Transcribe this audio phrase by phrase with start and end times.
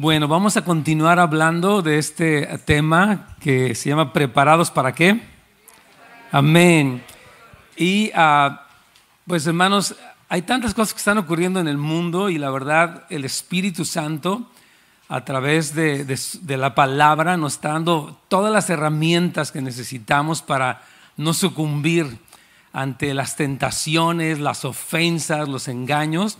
[0.00, 5.20] Bueno, vamos a continuar hablando de este tema que se llama ¿Preparados para qué?
[6.30, 7.02] Amén.
[7.76, 8.68] Y ah,
[9.26, 9.96] pues hermanos,
[10.28, 14.48] hay tantas cosas que están ocurriendo en el mundo y la verdad el Espíritu Santo
[15.08, 20.80] a través de, de la palabra nos está dando todas las herramientas que necesitamos para
[21.16, 22.18] no sucumbir
[22.72, 26.38] ante las tentaciones, las ofensas, los engaños.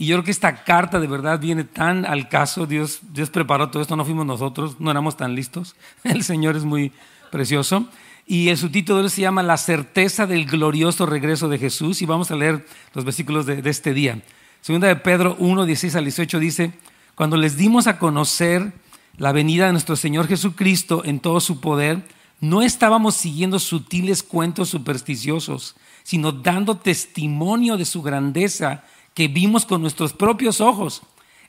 [0.00, 2.66] Y yo creo que esta carta de verdad viene tan al caso.
[2.66, 5.74] Dios, Dios preparó todo esto, no fuimos nosotros, no éramos tan listos.
[6.04, 6.92] El Señor es muy
[7.32, 7.86] precioso.
[8.24, 12.02] Y el subtítulo se llama La certeza del glorioso regreso de Jesús.
[12.02, 14.22] Y vamos a leer los versículos de, de este día.
[14.60, 16.72] Segunda de Pedro 1, 16 al 18 dice,
[17.14, 18.74] cuando les dimos a conocer
[19.16, 22.06] la venida de nuestro Señor Jesucristo en todo su poder,
[22.40, 28.84] no estábamos siguiendo sutiles cuentos supersticiosos, sino dando testimonio de su grandeza
[29.18, 31.02] que vimos con nuestros propios ojos.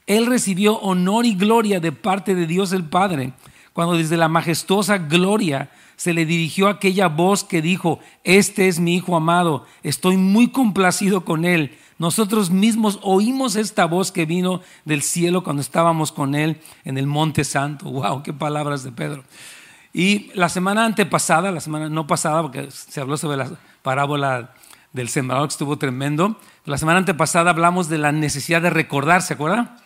[0.07, 3.33] Él recibió honor y gloria de parte de Dios el Padre,
[3.73, 8.95] cuando desde la majestuosa gloria se le dirigió aquella voz que dijo, este es mi
[8.95, 11.77] Hijo amado, estoy muy complacido con él.
[11.99, 17.05] Nosotros mismos oímos esta voz que vino del cielo cuando estábamos con él en el
[17.05, 17.91] Monte Santo.
[17.91, 18.23] ¡Wow!
[18.23, 19.23] ¡Qué palabras de Pedro!
[19.93, 23.51] Y la semana antepasada, la semana no pasada, porque se habló sobre la
[23.83, 24.55] parábola
[24.93, 29.35] del sembrador que estuvo tremendo, la semana antepasada hablamos de la necesidad de recordar, ¿se
[29.35, 29.77] acuerdan?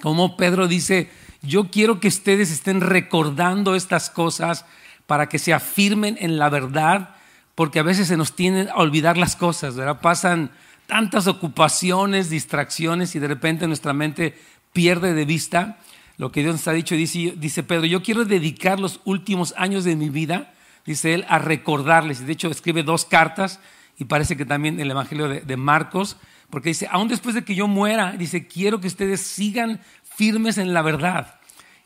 [0.00, 1.10] Como Pedro dice,
[1.42, 4.64] yo quiero que ustedes estén recordando estas cosas
[5.06, 7.16] para que se afirmen en la verdad,
[7.54, 10.00] porque a veces se nos tienen a olvidar las cosas, ¿verdad?
[10.00, 10.50] Pasan
[10.86, 14.38] tantas ocupaciones, distracciones y de repente nuestra mente
[14.72, 15.78] pierde de vista
[16.16, 16.94] lo que Dios nos ha dicho.
[16.94, 20.52] Dice, dice Pedro, yo quiero dedicar los últimos años de mi vida,
[20.86, 22.26] dice él, a recordarles.
[22.26, 23.60] De hecho escribe dos cartas
[23.98, 26.16] y parece que también el Evangelio de, Marcos,
[26.50, 30.74] porque dice, aún después de que yo muera, dice, quiero que ustedes sigan firmes en
[30.74, 31.36] la verdad.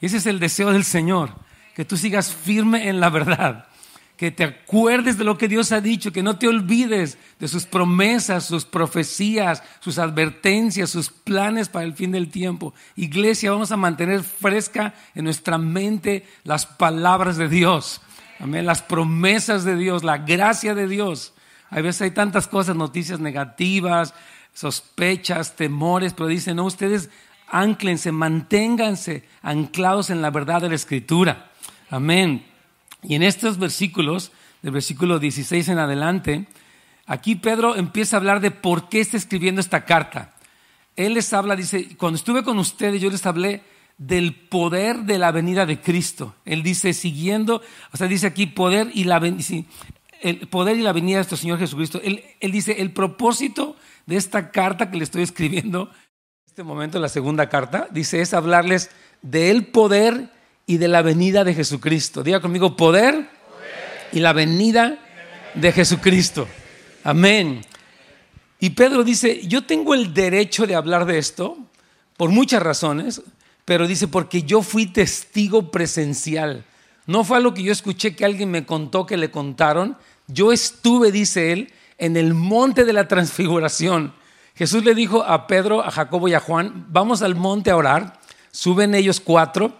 [0.00, 1.34] Y ese es el deseo del Señor,
[1.74, 3.66] que tú sigas firme en la verdad,
[4.16, 7.66] que te acuerdes de lo que Dios ha dicho, que no te olvides de sus
[7.66, 12.72] promesas, sus profecías, sus advertencias, sus planes para el fin del tiempo.
[12.94, 18.00] Iglesia, vamos a mantener fresca en nuestra mente las palabras de Dios.
[18.40, 21.34] Amén, las promesas de Dios, la gracia de Dios.
[21.76, 24.14] A veces hay tantas cosas, noticias negativas,
[24.54, 27.10] sospechas, temores, pero dicen, no, ustedes
[27.48, 31.50] anclense, manténganse anclados en la verdad de la Escritura.
[31.90, 32.46] Amén.
[33.02, 34.32] Y en estos versículos,
[34.62, 36.46] del versículo 16 en adelante,
[37.04, 40.32] aquí Pedro empieza a hablar de por qué está escribiendo esta carta.
[40.96, 43.62] Él les habla, dice, cuando estuve con ustedes yo les hablé
[43.98, 46.36] del poder de la venida de Cristo.
[46.46, 47.60] Él dice, siguiendo,
[47.92, 49.18] o sea, dice aquí poder y la
[50.20, 52.00] el poder y la venida de nuestro Señor Jesucristo.
[52.02, 52.22] Él,
[52.52, 57.48] dice, el propósito de esta carta que le estoy escribiendo, en este momento, la segunda
[57.48, 58.90] carta, dice, es hablarles
[59.22, 60.30] del poder
[60.66, 62.22] y de la venida de Jesucristo.
[62.22, 63.28] Diga conmigo, poder,
[64.12, 64.98] y la venida
[65.54, 66.48] de Jesucristo.
[67.04, 67.62] Amén.
[68.58, 71.58] Y Pedro dice, yo tengo el derecho de hablar de esto
[72.16, 73.22] por muchas razones,
[73.64, 76.64] pero dice, porque yo fui testigo presencial.
[77.06, 79.96] No fue algo que yo escuché que alguien me contó que le contaron.
[80.26, 84.12] Yo estuve, dice él, en el monte de la transfiguración.
[84.54, 88.18] Jesús le dijo a Pedro, a Jacobo y a Juan, vamos al monte a orar.
[88.50, 89.76] Suben ellos cuatro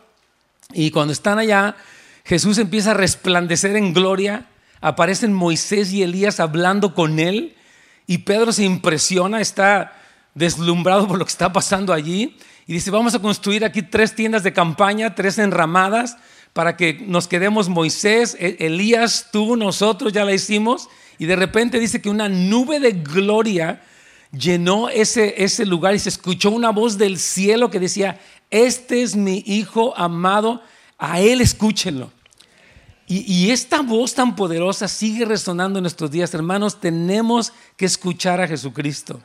[0.72, 1.76] y cuando están allá,
[2.24, 4.46] Jesús empieza a resplandecer en gloria.
[4.80, 7.56] Aparecen Moisés y Elías hablando con él
[8.06, 9.94] y Pedro se impresiona, está
[10.34, 14.42] deslumbrado por lo que está pasando allí y dice, vamos a construir aquí tres tiendas
[14.42, 16.18] de campaña, tres enramadas
[16.56, 20.88] para que nos quedemos Moisés, e-, Elías, tú, nosotros ya la hicimos.
[21.18, 23.82] Y de repente dice que una nube de gloria
[24.32, 28.18] llenó ese, ese lugar y se escuchó una voz del cielo que decía,
[28.48, 30.62] este es mi hijo amado,
[30.96, 32.10] a él escúchenlo.
[33.06, 38.40] Y, y, esta voz tan poderosa sigue resonando en nuestros días, hermanos, tenemos que escuchar
[38.40, 39.20] a Jesucristo.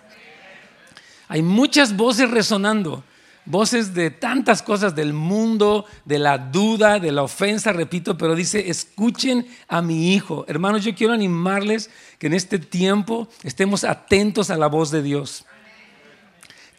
[1.30, 3.06] Hay muchas voces resonando,
[3.46, 8.70] voces de tantas cosas del mundo, de la duda, de la ofensa, repito, pero dice,
[8.70, 10.46] escuchen a mi hijo.
[10.48, 11.90] Hermanos, yo quiero animarles
[12.20, 15.46] que en este tiempo estemos atentos a la voz de Dios.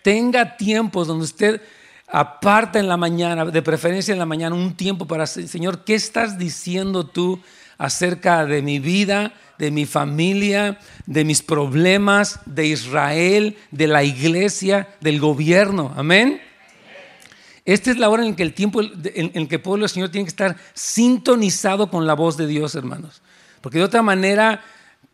[0.03, 1.63] Tenga tiempos donde usted
[2.07, 6.39] aparta en la mañana, de preferencia en la mañana, un tiempo para, Señor, ¿qué estás
[6.39, 7.41] diciendo tú
[7.79, 14.89] acerca de mi vida, de mi familia, de mis problemas, de Israel, de la iglesia,
[15.01, 15.93] del gobierno?
[15.97, 16.41] Amén.
[17.65, 20.25] Esta es la hora en que el tiempo en, que el pueblo del Señor tiene
[20.25, 23.23] que estar sintonizado con la voz de Dios, hermanos.
[23.61, 24.65] Porque de otra manera,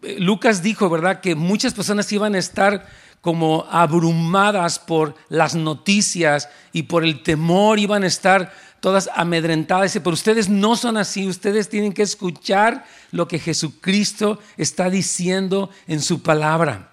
[0.03, 2.89] eh, Lucas dijo, ¿verdad?, que muchas personas iban a estar
[3.21, 9.93] como abrumadas por las noticias y por el temor, iban a estar todas amedrentadas.
[9.93, 16.01] Pero ustedes no son así, ustedes tienen que escuchar lo que Jesucristo está diciendo en
[16.01, 16.93] su palabra.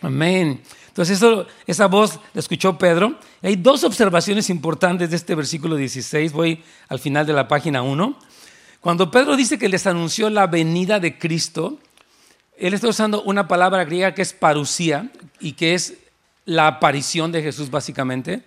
[0.00, 0.62] Amén.
[0.92, 1.22] Entonces
[1.66, 3.18] esa voz la escuchó Pedro.
[3.40, 6.32] Hay dos observaciones importantes de este versículo 16.
[6.32, 8.18] Voy al final de la página 1.
[8.82, 11.78] Cuando Pedro dice que les anunció la venida de Cristo,
[12.58, 15.10] él está usando una palabra griega que es parusía
[15.40, 15.94] y que es
[16.44, 18.42] la aparición de Jesús básicamente.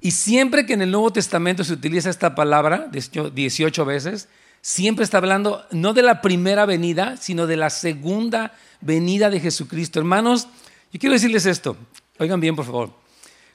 [0.00, 4.28] Y siempre que en el Nuevo Testamento se utiliza esta palabra, 18 veces,
[4.60, 9.98] siempre está hablando no de la primera venida, sino de la segunda venida de Jesucristo.
[9.98, 10.46] Hermanos,
[10.92, 11.76] yo quiero decirles esto,
[12.18, 12.90] oigan bien por favor.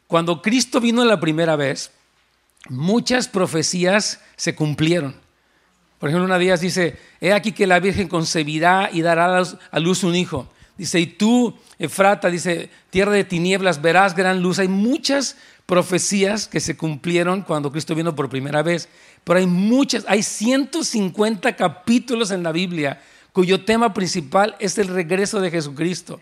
[0.07, 1.91] Cuando Cristo vino la primera vez,
[2.69, 5.15] muchas profecías se cumplieron.
[5.99, 9.41] Por ejemplo, una de ellas dice, he aquí que la Virgen concebirá y dará
[9.71, 10.47] a luz un hijo.
[10.77, 14.59] Dice, y tú, Efrata, dice, tierra de tinieblas, verás gran luz.
[14.59, 18.89] Hay muchas profecías que se cumplieron cuando Cristo vino por primera vez,
[19.23, 23.01] pero hay muchas, hay 150 capítulos en la Biblia
[23.31, 26.19] cuyo tema principal es el regreso de Jesucristo.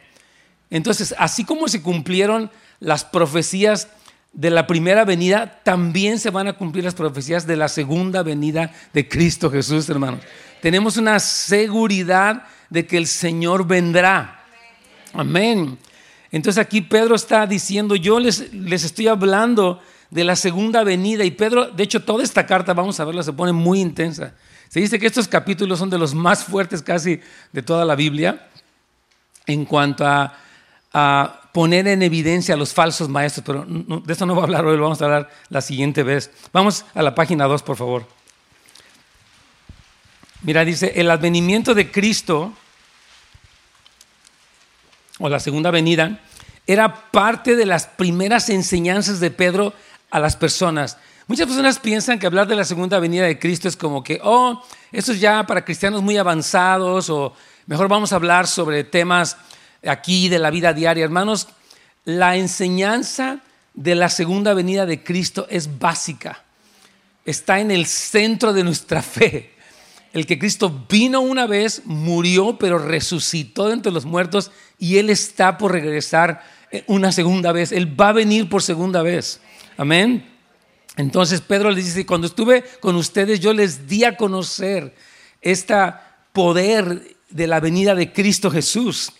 [0.69, 3.87] Entonces, así como se cumplieron las profecías
[4.33, 8.71] de la primera venida, también se van a cumplir las profecías de la segunda venida
[8.91, 10.21] de Cristo Jesús, hermanos.
[10.61, 14.43] Tenemos una seguridad de que el Señor vendrá.
[15.13, 15.77] Amén.
[16.31, 21.31] Entonces aquí Pedro está diciendo, yo les, les estoy hablando de la segunda venida y
[21.31, 24.33] Pedro, de hecho toda esta carta, vamos a verla, se pone muy intensa.
[24.69, 27.19] Se dice que estos capítulos son de los más fuertes casi
[27.51, 28.47] de toda la Biblia
[29.45, 30.35] en cuanto a
[30.93, 34.65] a poner en evidencia a los falsos maestros, pero de eso no voy a hablar
[34.65, 36.31] hoy, lo vamos a hablar la siguiente vez.
[36.51, 38.07] Vamos a la página 2, por favor.
[40.41, 42.53] Mira, dice, el advenimiento de Cristo,
[45.19, 46.19] o la segunda venida,
[46.67, 49.73] era parte de las primeras enseñanzas de Pedro
[50.11, 50.97] a las personas.
[51.27, 54.61] Muchas personas piensan que hablar de la segunda venida de Cristo es como que, oh,
[54.91, 57.33] eso es ya para cristianos muy avanzados, o
[57.65, 59.37] mejor vamos a hablar sobre temas
[59.85, 61.03] aquí de la vida diaria.
[61.03, 61.47] Hermanos,
[62.05, 63.41] la enseñanza
[63.73, 66.43] de la segunda venida de Cristo es básica.
[67.25, 69.51] Está en el centro de nuestra fe.
[70.11, 75.09] El que Cristo vino una vez, murió, pero resucitó de entre los muertos y Él
[75.09, 76.43] está por regresar
[76.87, 77.71] una segunda vez.
[77.71, 79.39] Él va a venir por segunda vez.
[79.77, 80.29] Amén.
[80.97, 84.93] Entonces Pedro les dice, cuando estuve con ustedes yo les di a conocer
[85.41, 85.75] este
[86.31, 89.11] poder de la venida de Cristo Jesús.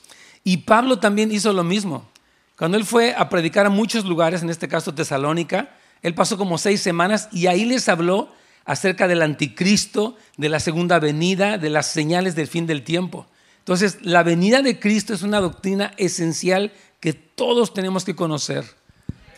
[0.44, 2.10] Y Pablo también hizo lo mismo.
[2.58, 6.58] Cuando él fue a predicar a muchos lugares, en este caso Tesalónica, él pasó como
[6.58, 8.30] seis semanas y ahí les habló
[8.66, 13.26] acerca del anticristo, de la segunda venida, de las señales del fin del tiempo.
[13.60, 18.66] Entonces, la venida de Cristo es una doctrina esencial que todos tenemos que conocer.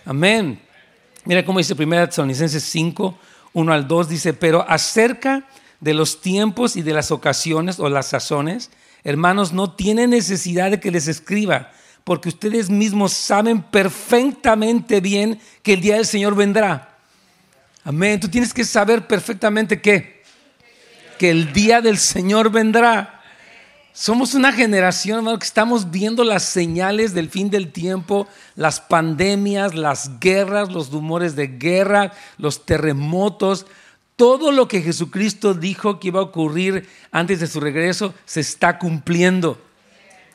[0.06, 0.60] Amén.
[1.26, 3.18] Mira cómo dice 1 Tesalonicenses 5,
[3.54, 5.48] 1 al 2, dice, pero acerca
[5.80, 8.72] de los tiempos y de las ocasiones o las sazones,
[9.06, 11.72] Hermanos, no tienen necesidad de que les escriba,
[12.04, 16.98] porque ustedes mismos saben perfectamente bien que el día del Señor vendrá.
[17.84, 18.20] Amén.
[18.20, 20.24] Tú tienes que saber perfectamente qué.
[21.20, 23.22] Que el día del Señor vendrá.
[23.94, 29.76] Somos una generación, hermano, que estamos viendo las señales del fin del tiempo, las pandemias,
[29.76, 33.68] las guerras, los rumores de guerra, los terremotos.
[34.16, 38.80] Todo lo que Jesucristo dijo que iba a ocurrir antes de su regreso se está
[38.80, 39.62] cumpliendo.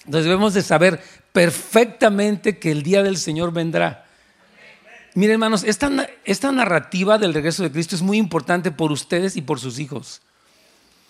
[0.05, 4.07] Entonces debemos de saber perfectamente que el día del Señor vendrá.
[5.15, 5.91] Miren hermanos, esta,
[6.25, 10.21] esta narrativa del regreso de Cristo es muy importante por ustedes y por sus hijos.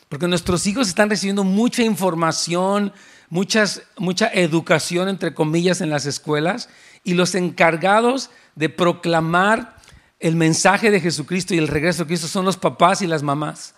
[0.08, 2.92] Porque nuestros hijos están recibiendo mucha información,
[3.28, 6.68] muchas, mucha educación, entre comillas, en las escuelas,
[7.04, 9.76] y los encargados de proclamar
[10.20, 13.74] el mensaje de Jesucristo y el regreso de Cristo son los papás y las mamás.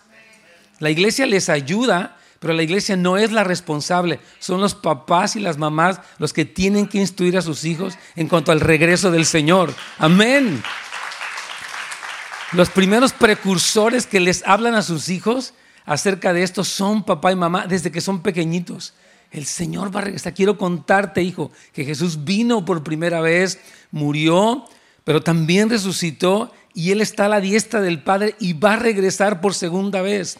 [0.79, 4.19] La iglesia les ayuda, pero la iglesia no es la responsable.
[4.39, 8.27] Son los papás y las mamás los que tienen que instruir a sus hijos en
[8.27, 9.73] cuanto al regreso del Señor.
[9.97, 10.61] Amén.
[12.51, 15.53] Los primeros precursores que les hablan a sus hijos
[15.85, 18.93] acerca de esto son papá y mamá desde que son pequeñitos.
[19.31, 20.33] El Señor va a regresar.
[20.33, 23.59] Quiero contarte, hijo, que Jesús vino por primera vez,
[23.89, 24.65] murió,
[25.03, 29.41] pero también resucitó y Él está a la diestra del Padre y va a regresar
[29.41, 30.37] por segunda vez.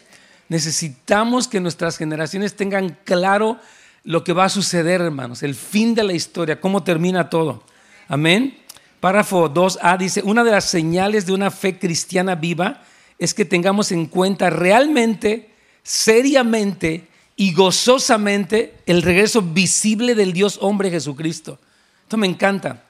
[0.48, 3.58] Necesitamos que nuestras generaciones tengan claro
[4.02, 7.64] lo que va a suceder, hermanos, el fin de la historia, cómo termina todo.
[8.08, 8.58] Amén.
[9.00, 12.82] Párrafo 2a dice, una de las señales de una fe cristiana viva
[13.18, 15.50] es que tengamos en cuenta realmente,
[15.82, 21.58] seriamente y gozosamente el regreso visible del Dios hombre Jesucristo.
[22.02, 22.84] Esto me encanta.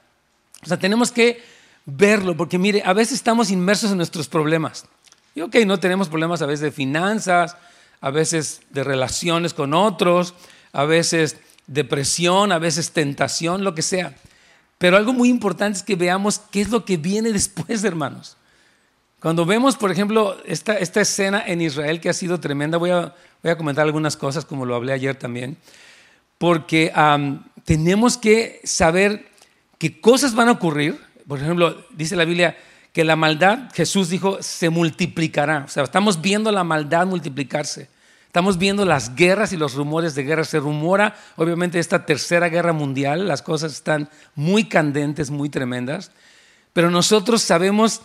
[0.63, 1.43] O sea, tenemos que
[1.87, 4.87] verlo, porque mire, a veces estamos inmersos en nuestros problemas.
[5.35, 7.57] Y ok, no tenemos problemas a veces de finanzas,
[8.01, 10.35] a veces de relaciones con otros,
[10.73, 14.15] a veces depresión, a veces tentación, lo que sea.
[14.79, 18.37] Pero algo muy importante es que veamos qué es lo que viene después, hermanos.
[19.21, 23.15] Cuando vemos, por ejemplo, esta, esta escena en Israel que ha sido tremenda, voy a,
[23.43, 25.57] voy a comentar algunas cosas como lo hablé ayer también,
[26.37, 26.93] porque
[27.65, 29.27] tenemos que saber
[29.79, 31.01] qué cosas van a ocurrir.
[31.27, 32.57] Por ejemplo, dice la Biblia
[32.93, 35.65] que la maldad, Jesús dijo, se multiplicará.
[35.67, 37.89] O sea, estamos viendo la maldad multiplicarse.
[38.27, 40.45] Estamos viendo las guerras y los rumores de guerra.
[40.45, 43.27] Se rumora, obviamente, esta tercera guerra mundial.
[43.27, 46.13] Las cosas están muy candentes, muy tremendas.
[46.73, 48.03] Pero nosotros sabemos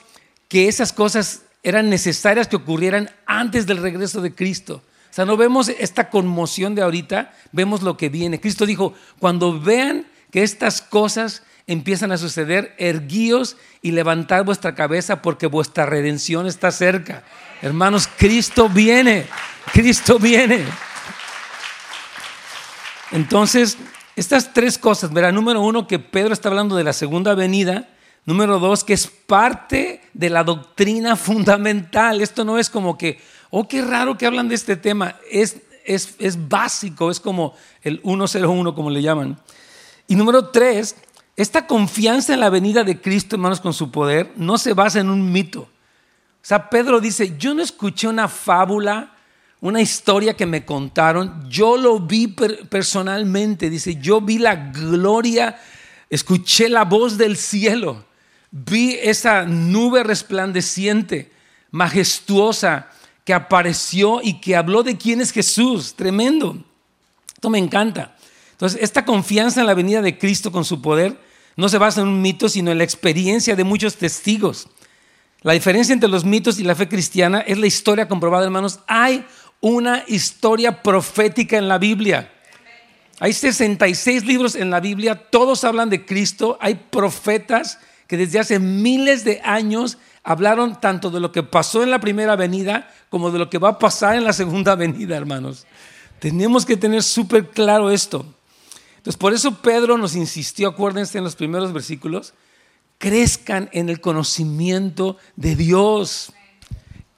[0.47, 4.83] que esas cosas eran necesarias que ocurrieran antes del regreso de Cristo.
[5.09, 8.39] O sea, no vemos esta conmoción de ahorita, vemos lo que viene.
[8.39, 15.21] Cristo dijo, cuando vean que estas cosas empiezan a suceder, erguíos y levantad vuestra cabeza
[15.21, 17.23] porque vuestra redención está cerca.
[17.61, 19.25] Hermanos, Cristo viene,
[19.71, 20.65] Cristo viene.
[23.11, 23.77] Entonces,
[24.15, 27.88] estas tres cosas, verá, número uno, que Pedro está hablando de la segunda venida,
[28.29, 32.21] Número dos, que es parte de la doctrina fundamental.
[32.21, 35.15] Esto no es como que, oh, qué raro que hablan de este tema.
[35.31, 39.39] Es, es, es básico, es como el 101, como le llaman.
[40.07, 40.95] Y número tres,
[41.43, 45.10] esta confianza en la venida de Cristo, hermanos, con su poder, no se basa en
[45.10, 45.62] un mito.
[45.62, 45.69] O
[46.41, 49.15] sea, Pedro dice, yo no escuché una fábula,
[49.62, 55.60] una historia que me contaron, yo lo vi personalmente, dice, yo vi la gloria,
[56.10, 58.05] escuché la voz del cielo
[58.51, 61.31] vi esa nube resplandeciente,
[61.72, 62.89] majestuosa,
[63.24, 65.93] que apareció y que habló de quién es Jesús.
[65.96, 66.58] Tremendo.
[67.34, 68.15] Esto me encanta.
[68.51, 71.19] Entonces, esta confianza en la venida de Cristo con su poder
[71.60, 74.68] no se basa en un mito, sino en la experiencia de muchos testigos.
[75.42, 78.80] La diferencia entre los mitos y la fe cristiana es la historia comprobada, hermanos.
[78.88, 79.25] Hay
[79.62, 82.32] una historia profética en la Biblia.
[83.20, 88.60] Hay 66 libros en la Biblia, todos hablan de Cristo, hay profetas que desde hace
[88.60, 93.39] miles de años hablaron tanto de lo que pasó en la primera venida como de
[93.39, 95.68] lo que va a pasar en la segunda venida, hermanos.
[96.20, 98.25] Tenemos que tener súper claro esto.
[99.00, 102.34] Entonces, por eso Pedro nos insistió, acuérdense en los primeros versículos,
[102.98, 106.34] crezcan en el conocimiento de Dios.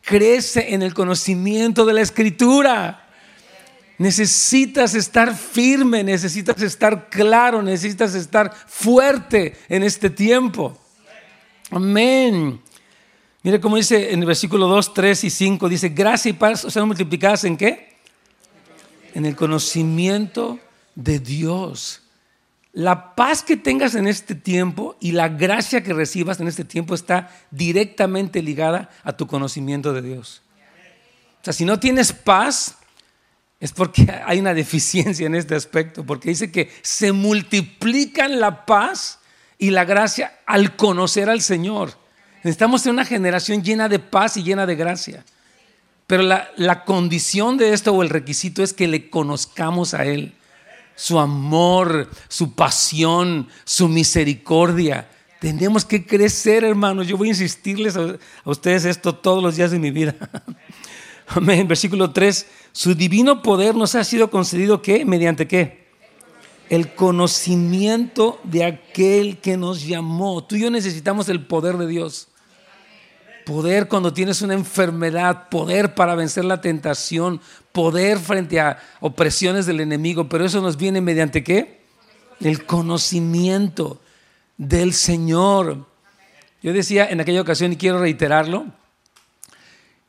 [0.02, 3.10] Crece en el conocimiento de la escritura.
[3.98, 10.78] Necesitas estar firme, necesitas estar claro, necesitas estar fuerte en este tiempo.
[11.72, 12.62] Amén.
[13.42, 16.86] Mire cómo dice en el versículo 2, 3 y 5, dice, gracia y paz sean
[16.86, 17.96] multiplicadas en qué?
[19.16, 20.60] En el conocimiento
[20.96, 22.02] de Dios.
[22.74, 26.96] La paz que tengas en este tiempo y la gracia que recibas en este tiempo
[26.96, 30.42] está directamente ligada a tu conocimiento de Dios.
[31.42, 32.78] O sea, si no tienes paz,
[33.60, 39.20] es porque hay una deficiencia en este aspecto, porque dice que se multiplican la paz
[39.58, 41.94] y la gracia al conocer al Señor.
[42.44, 45.24] Necesitamos ser una generación llena de paz y llena de gracia.
[46.08, 50.34] Pero la, la, condición de esto o el requisito es que le conozcamos a Él.
[51.02, 55.10] Su amor, su pasión, su misericordia.
[55.40, 57.08] Tenemos que crecer, hermanos.
[57.08, 60.16] Yo voy a insistirles a, ustedes esto todos los días de mi vida.
[61.28, 61.68] Amén.
[61.68, 62.46] Versículo 3.
[62.72, 65.04] Su divino poder nos ha sido concedido ¿qué?
[65.04, 65.82] ¿Mediante qué?
[66.70, 70.44] el conocimiento de aquel que nos llamó.
[70.44, 72.28] Tú y yo necesitamos el poder de Dios.
[73.46, 79.80] Poder cuando tienes una enfermedad, poder para vencer la tentación, poder frente a opresiones del
[79.80, 81.82] enemigo, pero eso nos viene mediante qué?
[82.40, 84.02] El conocimiento
[84.58, 85.88] del Señor.
[86.62, 88.66] Yo decía en aquella ocasión, y quiero reiterarlo,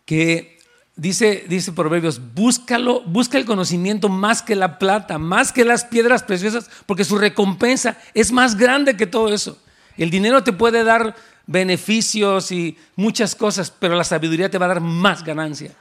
[0.05, 0.53] que
[0.95, 6.23] Dice, dice Proverbios, búscalo, busca el conocimiento más que la plata, más que las piedras
[6.23, 9.57] preciosas, porque su recompensa es más grande que todo eso.
[9.97, 14.69] El dinero te puede dar beneficios y muchas cosas, pero la sabiduría te va a
[14.69, 15.73] dar más ganancia.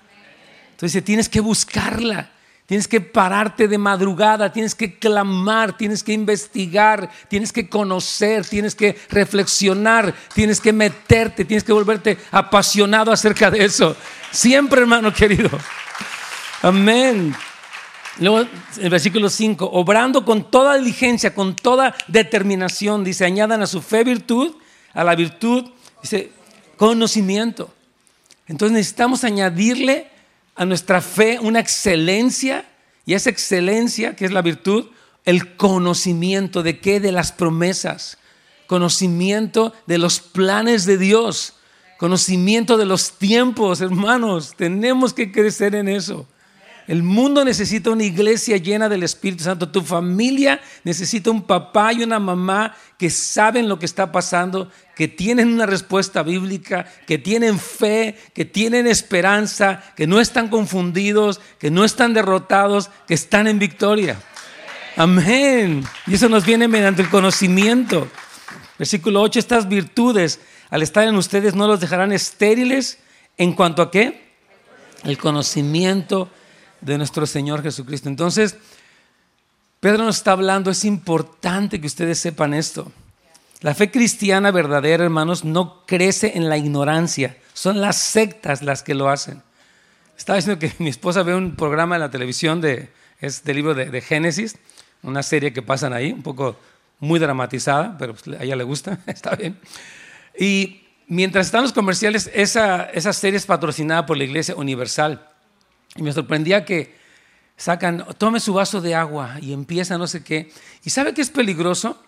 [0.72, 2.32] Entonces tienes que buscarla.
[2.72, 8.76] Tienes que pararte de madrugada, tienes que clamar, tienes que investigar, tienes que conocer, tienes
[8.76, 13.94] que reflexionar, tienes que meterte, tienes que volverte apasionado acerca de eso.
[14.32, 15.50] Siempre, hermano querido.
[16.62, 17.36] Amén.
[18.20, 18.48] Luego,
[18.80, 24.06] el versículo 5, obrando con toda diligencia, con toda determinación, dice, añadan a su fe
[24.06, 24.56] virtud,
[24.94, 25.70] a la virtud,
[26.02, 26.32] dice,
[26.78, 27.74] conocimiento.
[28.48, 30.10] Entonces necesitamos añadirle
[30.56, 32.66] a nuestra fe una excelencia
[33.06, 34.88] y esa excelencia, que es la virtud,
[35.26, 37.00] el conocimiento de qué?
[37.00, 38.18] De las promesas,
[38.68, 41.54] conocimiento de los planes de Dios,
[41.98, 44.54] conocimiento de los tiempos, hermanos.
[44.58, 46.28] Tenemos que crecer en eso.
[46.88, 49.70] El mundo necesita una iglesia llena del Espíritu Santo.
[49.70, 55.08] Tu familia necesita un papá y una mamá que saben lo que está pasando, que
[55.08, 61.72] tienen una respuesta bíblica, que tienen fe, que tienen esperanza, que no están confundidos, que
[61.72, 64.20] no están derrotados, que están en victoria.
[64.98, 65.84] Amén.
[66.08, 68.08] Y eso nos viene mediante el conocimiento.
[68.78, 72.98] Versículo 8, estas virtudes al estar en ustedes no los dejarán estériles
[73.38, 74.32] en cuanto a qué?
[75.04, 76.30] El conocimiento
[76.82, 78.10] de nuestro Señor Jesucristo.
[78.10, 78.58] Entonces,
[79.80, 82.92] Pedro nos está hablando, es importante que ustedes sepan esto.
[83.62, 87.38] La fe cristiana verdadera, hermanos, no crece en la ignorancia.
[87.54, 89.42] Son las sectas las que lo hacen.
[90.18, 93.74] Estaba diciendo que mi esposa ve un programa en la televisión de, es del libro
[93.74, 94.56] de, Génesis,
[95.04, 96.60] una serie que pasan ahí, un poco
[97.00, 99.60] muy dramatizada, pero pues, a ella le gusta, está bien.
[100.38, 105.28] Y mientras están los comerciales, esa, esa serie es patrocinada por la Iglesia Universal.
[105.96, 106.96] Y me sorprendía que
[107.58, 110.52] sacan, tome su vaso de agua y empieza no sé qué.
[110.84, 112.02] ¿Y sabe qué es peligroso?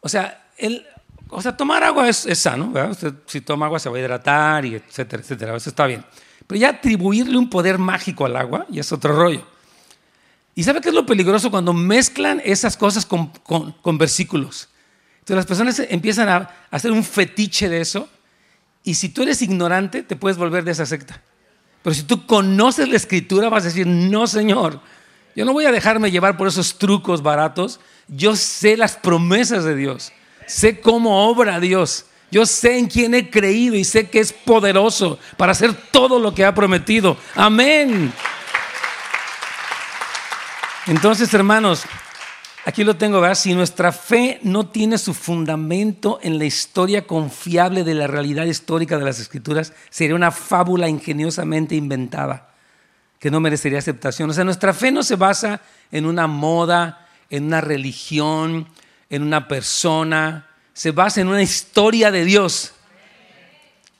[0.00, 0.86] O sea, el,
[1.28, 2.92] o sea tomar agua es, sano, ¿verdad?
[2.92, 5.56] Usted si toma agua se va a hidratar y etcétera, etcétera.
[5.56, 6.04] Eso está bien.
[6.46, 9.46] Pero ya atribuirle un poder mágico al agua ya es otro rollo.
[10.54, 14.70] ¿Y sabe qué es lo peligroso cuando mezclan esas cosas con, con, versículos?
[15.18, 18.08] Entonces las personas empiezan a hacer un fetiche de eso
[18.82, 21.20] y si tú eres ignorante te puedes volver de esa secta.
[21.86, 24.80] Pero si tú conoces la escritura, vas a decir, no, Señor,
[25.36, 27.78] yo no voy a dejarme llevar por esos trucos baratos.
[28.08, 30.12] Yo sé las promesas de Dios.
[30.48, 32.06] Sé cómo obra Dios.
[32.32, 36.34] Yo sé en quién he creído y sé que es poderoso para hacer todo lo
[36.34, 37.16] que ha prometido.
[37.36, 38.12] Amén.
[40.88, 41.84] Entonces, hermanos,
[42.66, 43.36] Aquí lo tengo, ¿verdad?
[43.36, 48.98] Si nuestra fe no tiene su fundamento en la historia confiable de la realidad histórica
[48.98, 52.50] de las Escrituras, sería una fábula ingeniosamente inventada
[53.20, 54.30] que no merecería aceptación.
[54.30, 55.60] O sea, nuestra fe no se basa
[55.92, 58.66] en una moda, en una religión,
[59.10, 62.72] en una persona, se basa en una historia de Dios.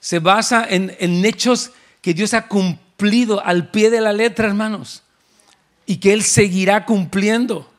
[0.01, 1.71] Se basa en, en hechos
[2.03, 5.05] que Dios ha cumplido al pie de la letra, hermanos,
[5.87, 7.76] y que Él seguirá cumpliendo.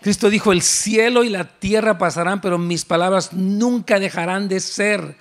[0.00, 5.16] Cristo dijo, el cielo y la tierra pasarán, pero mis palabras nunca dejarán de ser.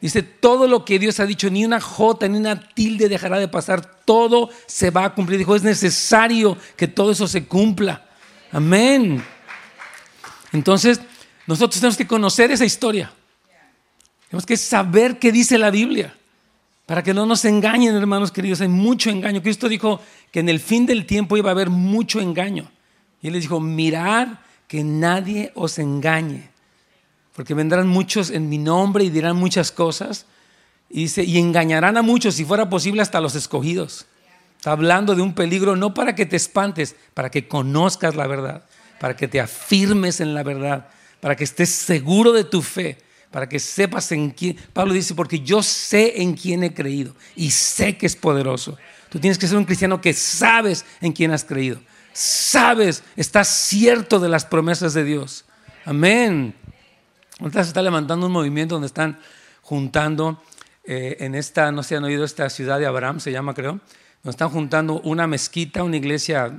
[0.00, 3.48] Dice, todo lo que Dios ha dicho, ni una jota, ni una tilde dejará de
[3.48, 5.38] pasar, todo se va a cumplir.
[5.38, 8.06] Dijo, es necesario que todo eso se cumpla.
[8.52, 9.22] Amén.
[10.52, 11.00] Entonces,
[11.46, 13.12] nosotros tenemos que conocer esa historia.
[14.30, 16.14] Tenemos que saber qué dice la Biblia.
[16.86, 19.42] Para que no nos engañen, hermanos queridos, hay mucho engaño.
[19.42, 22.70] Cristo dijo que en el fin del tiempo iba a haber mucho engaño.
[23.22, 24.28] Y él les dijo, mirad
[24.68, 26.50] que nadie os engañe,
[27.34, 30.26] porque vendrán muchos en mi nombre y dirán muchas cosas,
[30.90, 34.06] y, dice, y engañarán a muchos, si fuera posible, hasta los escogidos.
[34.56, 38.64] Está hablando de un peligro no para que te espantes, para que conozcas la verdad,
[38.98, 40.88] para que te afirmes en la verdad,
[41.20, 42.98] para que estés seguro de tu fe,
[43.30, 44.56] para que sepas en quién.
[44.72, 48.76] Pablo dice, porque yo sé en quién he creído y sé que es poderoso.
[49.10, 51.80] Tú tienes que ser un cristiano que sabes en quién has creído
[52.18, 55.44] sabes, estás cierto de las promesas de Dios.
[55.84, 56.54] Amén.
[57.38, 59.18] Ahorita se está levantando un movimiento donde están
[59.62, 60.42] juntando
[60.84, 63.72] eh, en esta, no sé si han oído, esta ciudad de Abraham, se llama creo,
[64.22, 66.52] donde están juntando una mezquita, una iglesia,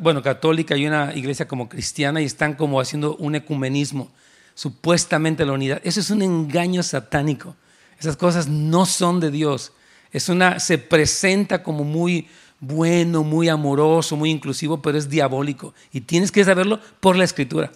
[0.00, 4.12] bueno, católica y una iglesia como cristiana y están como haciendo un ecumenismo,
[4.54, 5.80] supuestamente la unidad.
[5.84, 7.56] Eso es un engaño satánico.
[7.98, 9.72] Esas cosas no son de Dios.
[10.12, 12.28] Es una, se presenta como muy,
[12.60, 15.74] bueno, muy amoroso, muy inclusivo, pero es diabólico.
[15.92, 17.72] Y tienes que saberlo por la escritura.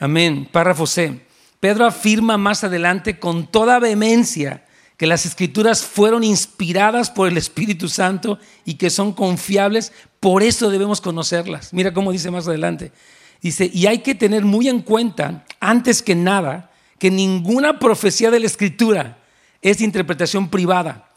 [0.00, 0.48] Amén.
[0.50, 1.20] Párrafo C.
[1.60, 4.64] Pedro afirma más adelante con toda vehemencia
[4.96, 10.70] que las escrituras fueron inspiradas por el Espíritu Santo y que son confiables, por eso
[10.70, 11.72] debemos conocerlas.
[11.72, 12.92] Mira cómo dice más adelante.
[13.42, 18.40] Dice, y hay que tener muy en cuenta, antes que nada, que ninguna profecía de
[18.40, 19.18] la escritura
[19.60, 21.10] es interpretación privada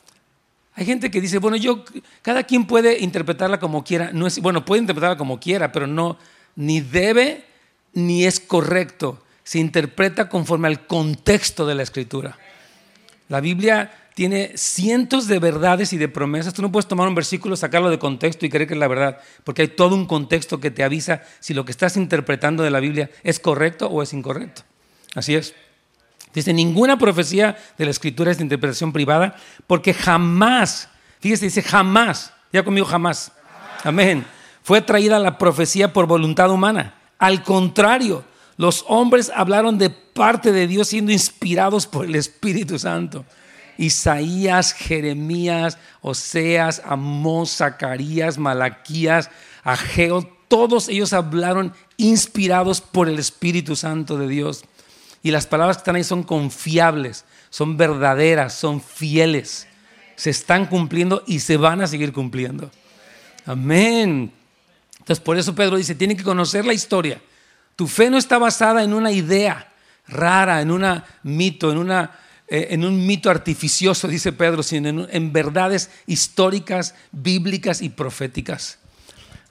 [0.78, 1.84] hay gente que dice, bueno, yo,
[2.22, 4.12] cada quien puede interpretarla como quiera.
[4.14, 6.20] No es, bueno, puede interpretarla como quiera, pero no,
[6.56, 7.46] ni debe
[7.94, 9.24] ni es correcto.
[9.44, 12.38] Se interpreta conforme al contexto de la escritura.
[13.28, 16.54] La Biblia tiene cientos de verdades y de promesas.
[16.54, 19.18] Tú no puedes tomar un versículo, sacarlo de contexto y creer que es la verdad,
[19.44, 22.80] porque hay todo un contexto que te avisa si lo que estás interpretando de la
[22.80, 24.62] Biblia es correcto o es incorrecto.
[25.16, 25.56] Así es.
[26.38, 30.88] Dice, ninguna profecía de la escritura es de interpretación privada, porque jamás,
[31.20, 33.32] fíjese, dice jamás, ya conmigo jamás,
[33.84, 34.24] amén,
[34.62, 36.94] fue traída la profecía por voluntad humana.
[37.18, 38.24] Al contrario,
[38.56, 43.26] los hombres hablaron de parte de Dios siendo inspirados por el Espíritu Santo.
[43.80, 49.32] Isaías, Jeremías, Oseas, Amós, Zacarías, Malaquías,
[49.64, 54.66] Ageo, todos ellos hablaron inspirados por el Espíritu Santo de Dios.
[55.24, 59.68] Y las palabras que están ahí son confiables, son verdaderas, son fieles.
[60.16, 62.72] Se están cumpliendo y se van a seguir cumpliendo.
[63.46, 64.32] Amén.
[65.00, 67.22] Entonces por eso Pedro dice, tiene que conocer la historia.
[67.76, 69.72] Tu fe no está basada en una idea
[70.08, 70.86] rara, en un
[71.24, 77.90] mito, eh, en un mito artificioso, dice Pedro, sino en, en verdades históricas, bíblicas y
[77.90, 78.80] proféticas.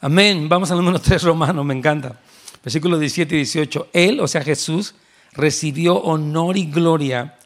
[0.00, 0.48] Amén.
[0.48, 2.18] Vamos al número 3 romano, me encanta.
[2.62, 3.90] Versículos 17 y 18.
[3.92, 4.94] Él, o sea Jesús,
[5.36, 7.36] recibió honor y gloria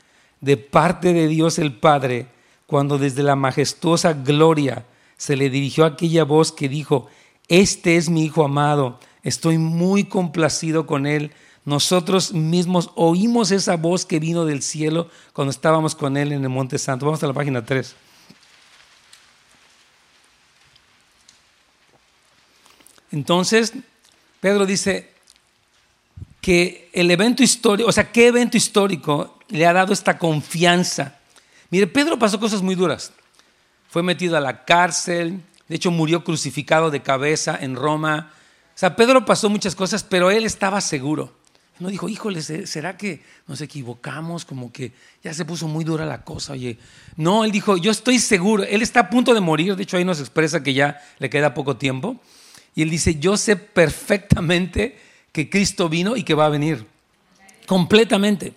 [0.41, 2.29] de parte de Dios el Padre
[2.67, 7.09] cuando desde la majestuosa gloria se le dirigió aquella voz que dijo,
[7.49, 11.33] este es mi Hijo amado, estoy muy complacido con él.
[11.65, 16.49] Nosotros mismos oímos esa voz que vino del cielo cuando estábamos con él en el
[16.49, 17.07] Monte Santo.
[17.07, 17.95] Vamos a la página 3.
[23.13, 23.75] Entonces,
[24.41, 25.13] Pedro dice
[26.41, 31.19] que el evento histórico, o sea, ¿qué evento histórico le ha dado esta confianza?
[31.71, 33.13] Mire, Pedro pasó cosas muy duras.
[33.89, 38.33] Fue metido a la cárcel, de hecho murió crucificado de cabeza en Roma.
[38.75, 41.33] O sea, Pedro pasó muchas cosas, pero él estaba seguro.
[41.81, 44.45] No dijo, híjole, ¿será que nos equivocamos?
[44.45, 44.93] Como que
[45.25, 46.79] ya se puso muy dura la cosa, oye.
[47.17, 48.65] No, él dijo, yo estoy seguro.
[48.65, 51.55] Él está a punto de morir, de hecho ahí nos expresa que ya le queda
[51.55, 52.21] poco tiempo.
[52.75, 54.99] Y él dice, yo sé perfectamente
[55.33, 56.87] que Cristo vino y que va a venir.
[57.67, 58.55] Completamente.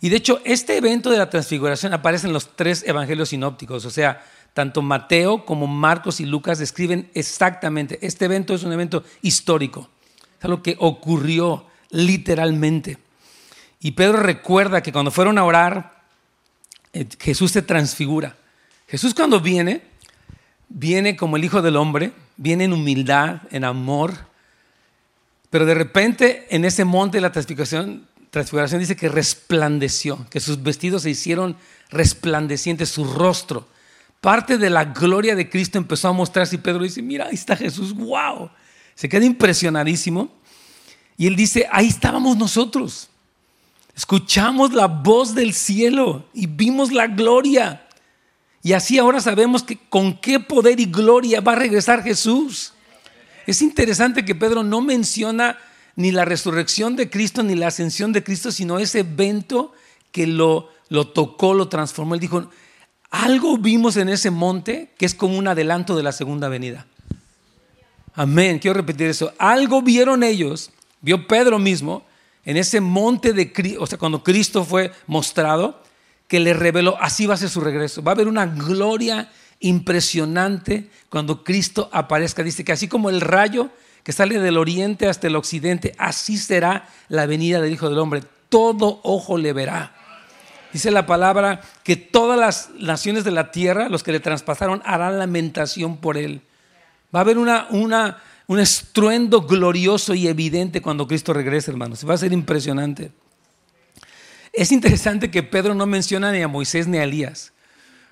[0.00, 3.84] Y de hecho, este evento de la transfiguración aparece en los tres evangelios sinópticos.
[3.84, 7.98] O sea, tanto Mateo como Marcos y Lucas describen exactamente.
[8.02, 9.88] Este evento es un evento histórico.
[10.38, 12.98] Es algo que ocurrió literalmente.
[13.80, 16.02] Y Pedro recuerda que cuando fueron a orar,
[16.92, 18.36] eh, Jesús se transfigura.
[18.88, 19.82] Jesús cuando viene,
[20.68, 24.26] viene como el Hijo del Hombre, viene en humildad, en amor,
[25.52, 30.62] pero de repente en ese monte de la transfiguración, transfiguración dice que resplandeció, que sus
[30.62, 31.58] vestidos se hicieron
[31.90, 33.68] resplandecientes, su rostro.
[34.22, 37.54] Parte de la gloria de Cristo empezó a mostrarse y Pedro dice, mira, ahí está
[37.54, 38.48] Jesús, wow.
[38.94, 40.32] Se queda impresionadísimo.
[41.18, 43.10] Y él dice, ahí estábamos nosotros.
[43.94, 47.86] Escuchamos la voz del cielo y vimos la gloria.
[48.62, 52.72] Y así ahora sabemos que con qué poder y gloria va a regresar Jesús.
[53.46, 55.58] Es interesante que Pedro no menciona
[55.96, 59.72] ni la resurrección de Cristo ni la ascensión de Cristo, sino ese evento
[60.10, 62.14] que lo, lo tocó, lo transformó.
[62.14, 62.50] Él dijo,
[63.10, 66.86] algo vimos en ese monte que es como un adelanto de la segunda venida.
[68.14, 69.32] Amén, quiero repetir eso.
[69.38, 72.04] Algo vieron ellos, vio Pedro mismo,
[72.44, 75.82] en ese monte de Cristo, o sea, cuando Cristo fue mostrado,
[76.26, 78.02] que le reveló, así va a ser su regreso.
[78.02, 79.30] Va a haber una gloria
[79.62, 82.42] impresionante cuando Cristo aparezca.
[82.42, 83.70] Dice que así como el rayo
[84.02, 88.22] que sale del oriente hasta el occidente, así será la venida del Hijo del Hombre.
[88.48, 89.94] Todo ojo le verá.
[90.72, 95.18] Dice la palabra que todas las naciones de la tierra, los que le traspasaron, harán
[95.18, 96.42] lamentación por él.
[97.14, 102.08] Va a haber una, un estruendo glorioso y evidente cuando Cristo regrese, hermanos.
[102.08, 103.12] Va a ser impresionante.
[104.52, 107.52] Es interesante que Pedro no menciona ni a Moisés ni a Elías.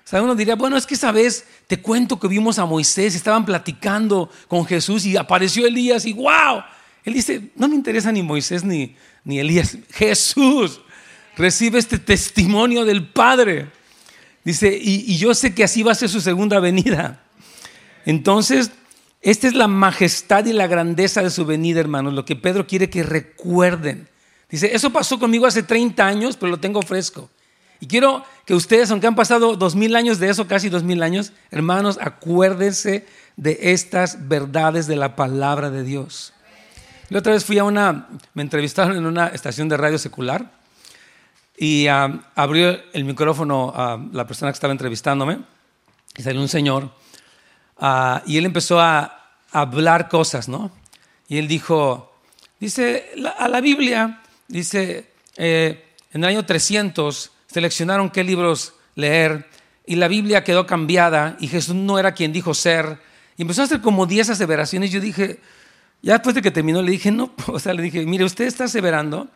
[0.03, 3.15] O sea, uno diría, bueno, es que esa vez te cuento que vimos a Moisés,
[3.15, 6.63] estaban platicando con Jesús y apareció Elías y wow.
[7.03, 9.77] Él dice, no me interesa ni Moisés ni, ni Elías.
[9.91, 10.81] Jesús
[11.37, 13.71] recibe este testimonio del Padre.
[14.43, 17.23] Dice, y, y yo sé que así va a ser su segunda venida.
[18.05, 18.71] Entonces,
[19.21, 22.89] esta es la majestad y la grandeza de su venida, hermanos, lo que Pedro quiere
[22.89, 24.09] que recuerden.
[24.49, 27.29] Dice, eso pasó conmigo hace 30 años, pero lo tengo fresco.
[27.81, 31.03] Y quiero que ustedes, aunque han pasado dos mil años de eso, casi dos mil
[31.03, 36.33] años, hermanos, acuérdense de estas verdades de la palabra de Dios.
[37.09, 40.49] La otra vez fui a una, me entrevistaron en una estación de radio secular
[41.57, 45.39] y abrió el micrófono a la persona que estaba entrevistándome
[46.15, 46.89] y salió un señor
[47.77, 49.17] ah, y él empezó a,
[49.53, 50.71] hablar cosas, ¿no?
[51.27, 52.15] Y él dijo,
[52.57, 55.05] dice, a la Biblia Dice,
[55.37, 59.47] eh, en el año 300 seleccionaron qué libros leer
[59.85, 62.99] y la Biblia quedó cambiada y Jesús no era quien dijo ser.
[63.37, 64.91] Y empezó a hacer como 10 aseveraciones.
[64.91, 65.39] Yo dije,
[66.01, 68.65] ya después de que terminó, le dije, no, o sea, le dije, mire, usted está
[68.65, 69.27] aseverando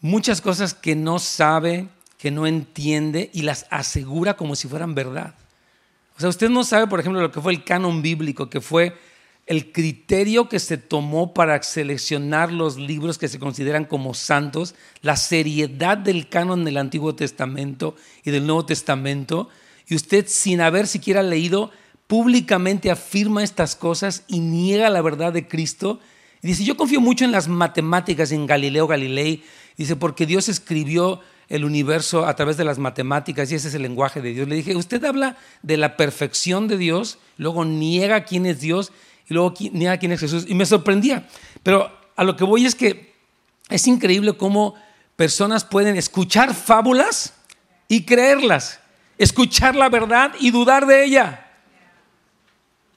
[0.00, 5.34] muchas cosas que no sabe, que no entiende y las asegura como si fueran verdad.
[6.16, 8.94] O sea, usted no sabe, por ejemplo, lo que fue el canon bíblico, que fue
[9.52, 15.16] el criterio que se tomó para seleccionar los libros que se consideran como santos, la
[15.16, 19.50] seriedad del canon del Antiguo Testamento y del Nuevo Testamento,
[19.86, 21.70] y usted sin haber siquiera leído,
[22.06, 26.00] públicamente afirma estas cosas y niega la verdad de Cristo.
[26.40, 29.42] Y dice, yo confío mucho en las matemáticas, en Galileo Galilei,
[29.76, 33.82] dice, porque Dios escribió el universo a través de las matemáticas y ese es el
[33.82, 34.48] lenguaje de Dios.
[34.48, 38.92] Le dije, usted habla de la perfección de Dios, luego niega quién es Dios
[39.28, 40.44] y luego niega quién es Jesús.
[40.48, 41.26] Y me sorprendía.
[41.62, 43.14] Pero a lo que voy es que
[43.68, 44.74] es increíble cómo
[45.16, 47.34] personas pueden escuchar fábulas
[47.88, 48.80] y creerlas,
[49.18, 51.48] escuchar la verdad y dudar de ella.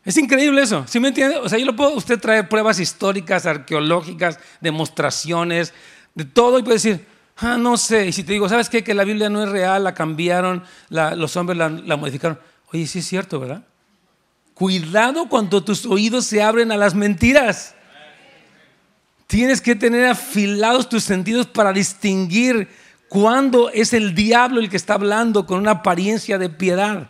[0.03, 1.37] Es increíble eso, ¿sí me entiende?
[1.37, 5.73] O sea, yo lo puedo usted traer pruebas históricas, arqueológicas, demostraciones,
[6.13, 7.07] de todo y puede decir,
[7.37, 8.07] ah, no sé.
[8.07, 8.83] Y si te digo, ¿sabes qué?
[8.83, 12.39] Que la Biblia no es real, la cambiaron, los hombres la modificaron.
[12.71, 13.63] Oye, sí es cierto, ¿verdad?
[14.55, 17.75] Cuidado cuando tus oídos se abren a las mentiras.
[19.27, 22.69] Tienes que tener afilados tus sentidos para distinguir
[23.09, 27.09] cuándo es el diablo el que está hablando con una apariencia de piedad.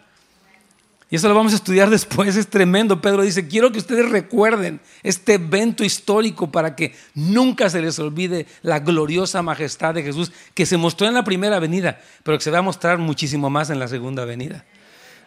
[1.12, 2.99] Y eso lo vamos a estudiar después, es tremendo.
[2.99, 8.47] Pedro dice, quiero que ustedes recuerden este evento histórico para que nunca se les olvide
[8.63, 12.49] la gloriosa majestad de Jesús que se mostró en la primera venida, pero que se
[12.49, 14.65] va a mostrar muchísimo más en la segunda venida.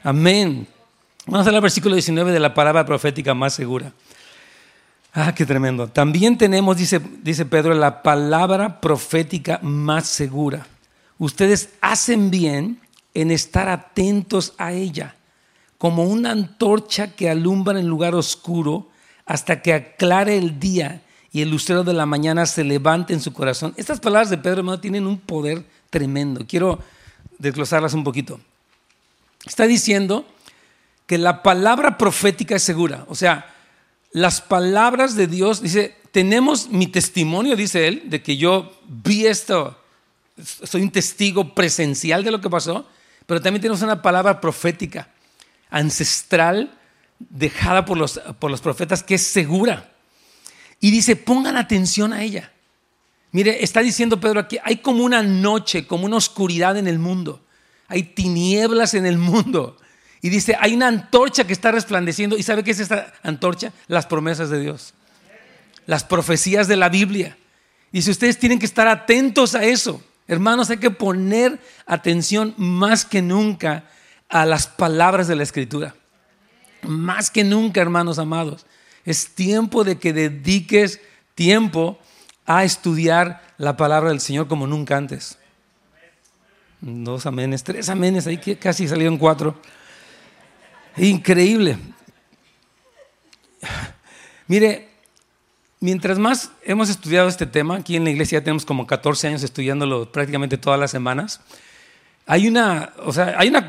[0.03, 0.67] Amén.
[1.31, 3.93] Vamos al versículo 19 de la palabra profética más segura.
[5.13, 5.87] Ah, qué tremendo.
[5.87, 10.67] También tenemos, dice, dice Pedro, la palabra profética más segura.
[11.19, 12.81] Ustedes hacen bien
[13.13, 15.17] en estar atentos a ella,
[15.77, 18.89] como una antorcha que alumbra en lugar oscuro
[19.27, 23.35] hasta que aclare el día y el lucero de la mañana se levante en su
[23.35, 23.75] corazón.
[23.77, 26.47] Estas palabras de Pedro, hermano, tienen un poder tremendo.
[26.49, 26.79] Quiero
[27.39, 28.41] desglosarlas un poquito.
[29.45, 30.25] Está diciendo
[31.09, 33.07] que la palabra profética es segura.
[33.09, 33.53] O sea,
[34.13, 39.83] las palabras de Dios, dice, tenemos mi testimonio, dice él, de que yo vi esto,
[40.65, 42.87] soy un testigo presencial de lo que pasó,
[43.25, 45.09] pero también tenemos una palabra profética,
[45.71, 46.79] ancestral,
[47.19, 49.91] dejada por los, por los profetas, que es segura.
[50.79, 52.53] Y dice, pongan atención a ella.
[53.33, 57.43] Mire, está diciendo Pedro aquí, hay como una noche, como una oscuridad en el mundo,
[57.87, 59.79] hay tinieblas en el mundo.
[60.21, 62.37] Y dice, hay una antorcha que está resplandeciendo.
[62.37, 63.73] ¿Y sabe qué es esta antorcha?
[63.87, 64.95] Las promesas de Dios.
[65.87, 67.37] Las profecías de la Biblia.
[67.93, 70.03] Y si ustedes tienen que estar atentos a eso.
[70.27, 73.85] Hermanos, hay que poner atención más que nunca
[74.29, 75.95] a las palabras de la Escritura.
[76.83, 78.67] Más que nunca, hermanos amados.
[79.05, 81.01] Es tiempo de que dediques
[81.35, 81.99] tiempo
[82.45, 85.39] a estudiar la palabra del Señor como nunca antes.
[86.81, 89.61] Dos amenes, tres amenes, ahí casi salieron cuatro.
[90.99, 91.79] Increíble.
[94.47, 94.89] Mire,
[95.81, 100.11] mientras más hemos estudiado este tema, aquí en la iglesia tenemos como 14 años estudiándolo
[100.11, 101.41] prácticamente todas las semanas,
[102.27, 103.67] hay una, o sea, hay una,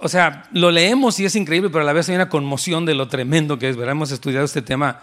[0.00, 2.94] o sea, lo leemos y es increíble, pero a la vez hay una conmoción de
[2.94, 3.92] lo tremendo que es, ¿verdad?
[3.92, 5.00] Hemos estudiado este tema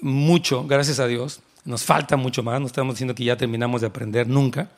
[0.00, 1.40] mucho, gracias a Dios.
[1.64, 4.68] Nos falta mucho más, no estamos diciendo que ya terminamos de aprender nunca,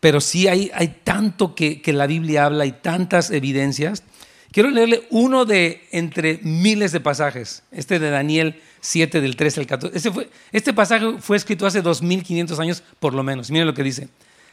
[0.00, 4.04] pero sí hay, hay tanto que, que la Biblia habla y tantas evidencias
[4.52, 9.66] Quiero leerle uno de entre miles de pasajes, este de Daniel 7 del 13 al
[9.66, 9.96] 14.
[9.96, 13.50] Este, fue, este pasaje fue escrito hace 2500 años por lo menos.
[13.50, 14.08] Miren lo que dice.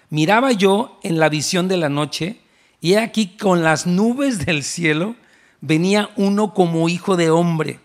[0.10, 2.38] Miraba yo en la visión de la noche
[2.80, 5.16] y aquí con las nubes del cielo
[5.62, 7.80] venía uno como hijo de hombre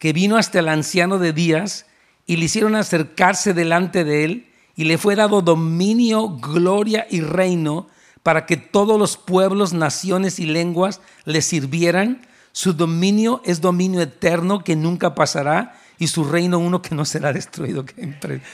[0.00, 1.86] que vino hasta el anciano de días
[2.26, 7.86] y le hicieron acercarse delante de él y le fue dado dominio, gloria y reino
[8.22, 12.26] para que todos los pueblos, naciones y lenguas le sirvieran.
[12.52, 17.32] Su dominio es dominio eterno que nunca pasará y su reino uno que no será
[17.32, 17.84] destruido.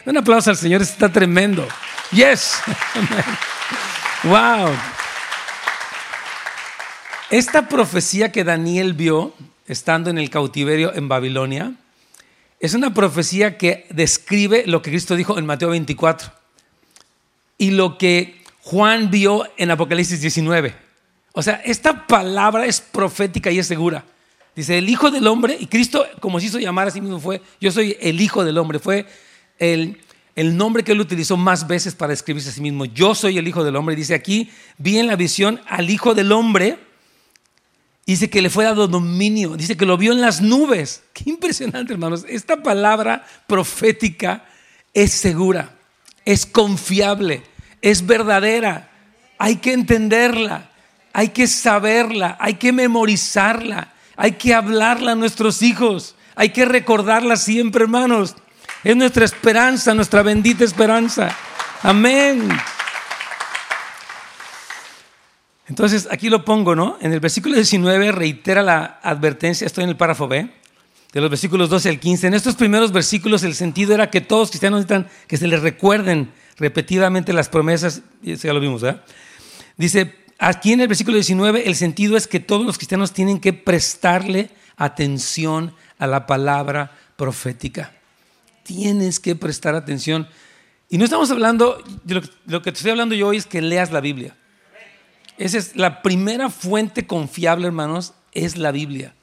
[0.06, 1.66] Un aplauso al Señor, está tremendo.
[2.12, 2.60] Yes.
[4.24, 4.70] wow.
[7.30, 9.34] Esta profecía que Daniel vio
[9.66, 11.74] estando en el cautiverio en Babilonia
[12.60, 16.32] es una profecía que describe lo que Cristo dijo en Mateo 24
[17.58, 18.37] y lo que
[18.68, 20.74] Juan vio en Apocalipsis 19.
[21.32, 24.04] O sea, esta palabra es profética y es segura.
[24.54, 27.40] Dice, el Hijo del Hombre, y Cristo, como se hizo llamar a sí mismo, fue,
[27.62, 29.06] yo soy el Hijo del Hombre, fue
[29.58, 29.98] el,
[30.36, 32.84] el nombre que él utilizó más veces para describirse a sí mismo.
[32.84, 33.96] Yo soy el Hijo del Hombre.
[33.96, 36.78] Dice aquí, vi en la visión al Hijo del Hombre,
[38.04, 41.04] dice que le fue dado dominio, dice que lo vio en las nubes.
[41.14, 42.26] Qué impresionante, hermanos.
[42.28, 44.44] Esta palabra profética
[44.92, 45.74] es segura,
[46.26, 47.42] es confiable
[47.82, 48.90] es verdadera.
[49.38, 50.70] Hay que entenderla,
[51.12, 57.36] hay que saberla, hay que memorizarla, hay que hablarla a nuestros hijos, Hay que recordarla
[57.36, 58.36] siempre, hermanos.
[58.84, 61.36] Es nuestra esperanza, nuestra bendita esperanza.
[61.82, 62.48] Amén.
[65.68, 66.96] Entonces, aquí lo pongo, ¿no?
[67.00, 70.48] En el versículo 19 reitera la advertencia, estoy en el párrafo B,
[71.12, 72.26] de los versículos 12 al 15.
[72.28, 76.32] En estos primeros versículos el sentido era que todos cristianos necesitan que se les recuerden
[76.58, 79.04] repetidamente las promesas, ya lo vimos, ¿verdad?
[79.76, 83.52] Dice, aquí en el versículo 19 el sentido es que todos los cristianos tienen que
[83.52, 87.92] prestarle atención a la palabra profética.
[88.64, 90.28] Tienes que prestar atención.
[90.90, 93.92] Y no estamos hablando, lo, lo que te estoy hablando yo hoy es que leas
[93.92, 94.36] la Biblia.
[95.38, 99.14] Esa es la primera fuente confiable, hermanos, es la Biblia.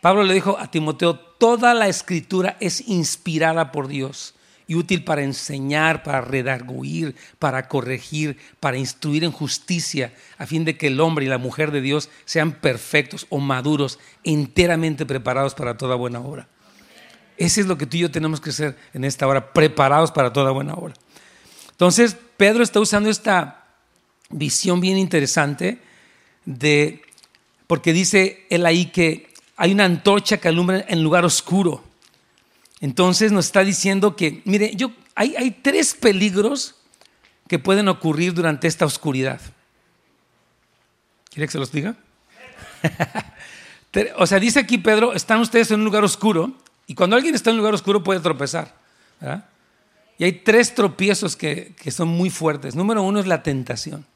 [0.00, 4.34] Pablo le dijo a Timoteo, toda la escritura es inspirada por Dios
[4.70, 10.76] y útil para enseñar, para redarguir, para corregir, para instruir en justicia, a fin de
[10.76, 15.76] que el hombre y la mujer de Dios sean perfectos o maduros, enteramente preparados para
[15.76, 16.46] toda buena obra.
[17.36, 20.32] Ese es lo que tú y yo tenemos que ser en esta hora, preparados para
[20.32, 20.94] toda buena obra.
[21.72, 23.64] Entonces, Pedro está usando esta
[24.28, 25.78] visión bien interesante
[26.44, 27.02] de,
[27.66, 31.89] porque dice él ahí que hay una antorcha que alumbra en lugar oscuro.
[32.80, 36.76] Entonces nos está diciendo que, mire, yo, hay, hay tres peligros
[37.46, 39.40] que pueden ocurrir durante esta oscuridad.
[41.30, 41.96] ¿Quiere que se los diga?
[44.16, 46.54] o sea, dice aquí Pedro, están ustedes en un lugar oscuro
[46.86, 48.74] y cuando alguien está en un lugar oscuro puede tropezar.
[50.16, 52.74] Y hay tres tropiezos que, que son muy fuertes.
[52.74, 54.06] Número uno es la tentación.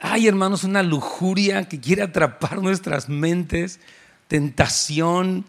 [0.00, 3.80] Hay, hermanos, una lujuria que quiere atrapar nuestras mentes,
[4.28, 5.46] tentación,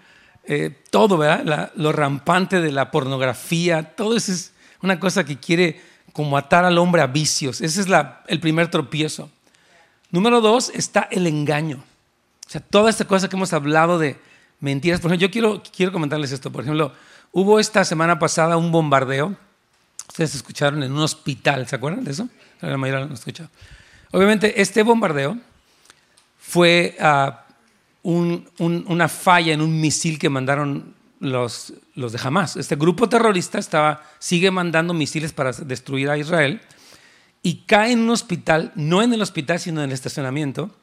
[0.47, 1.71] eh, todo, ¿verdad?
[1.75, 5.81] lo rampante de la pornografía, todo eso es una cosa que quiere
[6.13, 7.61] como atar al hombre a vicios.
[7.61, 7.87] Ese es
[8.27, 9.29] el primer tropiezo.
[10.11, 11.83] Número dos está el engaño.
[12.47, 14.17] O sea, toda esta cosa que hemos hablado de
[14.59, 15.01] mentiras.
[15.01, 16.51] Por ejemplo, yo quiero, quiero comentarles esto.
[16.51, 16.93] Por ejemplo,
[17.31, 19.35] hubo esta semana pasada un bombardeo.
[20.07, 22.29] Ustedes escucharon en un hospital, ¿se acuerdan de eso?
[22.61, 23.49] La mayoría lo han escuchado.
[24.11, 25.37] Obviamente, este bombardeo
[26.39, 26.95] fue
[28.05, 32.55] ah, una falla en un misil que mandaron los, los de Hamas.
[32.55, 36.61] Este grupo terrorista estaba, sigue mandando misiles para destruir a Israel
[37.41, 40.75] y cae en un hospital, no en el hospital, sino en el estacionamiento,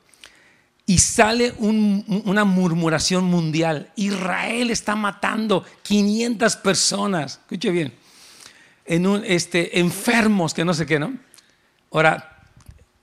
[0.86, 3.92] y sale una murmuración mundial.
[3.96, 7.92] Israel está matando 500 personas, escuche bien,
[8.84, 11.16] en un, este, enfermos, que no sé qué, ¿no?
[11.92, 12.46] Ahora,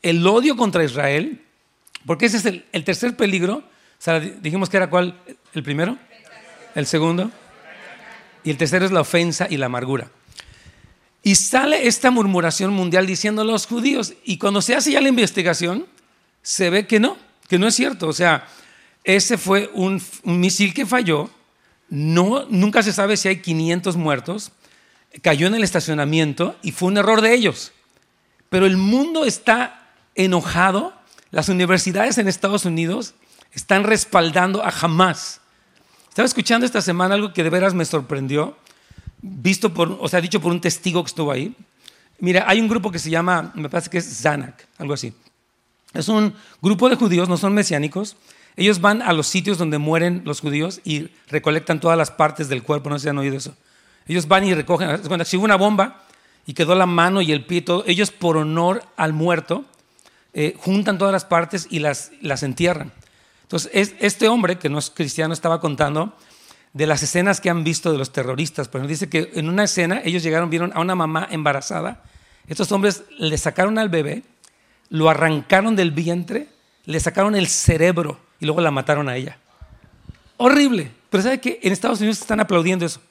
[0.02, 1.42] el odio contra Israel,
[2.06, 3.64] porque ese es el, tercer peligro.
[4.00, 5.20] Sea, dijimos que era cuál,
[5.54, 5.98] el primero,
[6.74, 7.30] el segundo,
[8.46, 10.10] y el tercero es la ofensa y la amargura.
[11.22, 15.86] Y sale esta murmuración mundial diciendo los judíos, y cuando se hace ya la investigación,
[16.42, 17.18] se ve que no,
[17.50, 18.08] que no es cierto.
[18.08, 18.48] O sea,
[19.04, 21.30] ese fue un, un misil que falló,
[21.90, 24.54] no, nunca se sabe si hay 500 muertos,
[25.22, 27.74] cayó en el estacionamiento y fue un error de ellos.
[28.50, 30.94] Pero el mundo está enojado,
[31.32, 33.16] las universidades en Estados Unidos
[33.54, 35.42] están respaldando a Hamas.
[36.10, 38.58] Estaba escuchando esta semana algo que de veras me sorprendió,
[39.22, 41.56] visto por, o sea, dicho por un testigo que estuvo ahí.
[42.20, 45.14] Mira, hay un grupo que se llama, me parece que es Zanak, algo así.
[45.94, 48.18] Es un grupo de judíos, no son mesiánicos.
[48.56, 52.64] Ellos van a los sitios donde mueren los judíos y recolectan todas las partes del
[52.64, 53.56] cuerpo, no si han oído eso.
[54.08, 56.04] Ellos van y recogen, si hubo una bomba
[56.46, 59.66] y quedó la mano y el pie, todo, ellos por honor al muerto
[60.34, 62.92] eh, juntan todas las partes y las, las entierran.
[63.50, 66.14] Entonces, este hombre, que no es cristiano, estaba contando
[66.74, 68.68] de las escenas que han visto de los terroristas.
[68.68, 72.04] Pero dice que en una escena ellos llegaron, vieron a una mamá embarazada.
[72.48, 74.22] Estos hombres le sacaron al bebé,
[74.90, 76.48] lo arrancaron del vientre,
[76.86, 79.40] le sacaron el cerebro y luego la mataron a ella.
[80.38, 80.92] Horrible.
[81.10, 83.02] Pero ¿sabe que En Estados Unidos están aplaudiendo eso.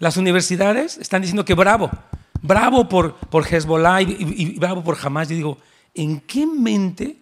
[0.00, 1.92] Las universidades están diciendo que bravo,
[2.42, 5.28] bravo por, por Hezbollah y, y bravo por Hamas.
[5.28, 5.58] Yo digo,
[5.94, 7.18] ¿en qué mente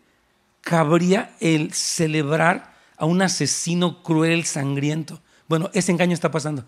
[0.62, 5.20] cabría el celebrar a un asesino cruel, sangriento?
[5.48, 6.64] Bueno, ese engaño está pasando.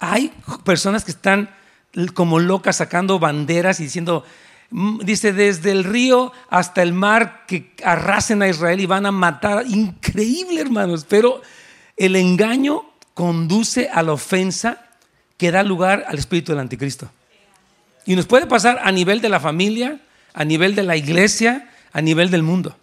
[0.00, 0.32] Hay
[0.64, 1.50] personas que están
[2.14, 4.24] como locas sacando banderas y diciendo,
[4.70, 9.12] mm, dice, desde el río hasta el mar que arrasen a Israel y van a
[9.12, 9.64] matar.
[9.68, 11.40] Increíble, hermanos, pero
[11.96, 12.82] el engaño
[13.14, 14.84] conduce a la ofensa
[15.36, 17.10] que da lugar al espíritu del anticristo.
[18.06, 20.00] Y nos puede pasar a nivel de la familia,
[20.34, 22.76] a nivel de la iglesia, a nivel del mundo.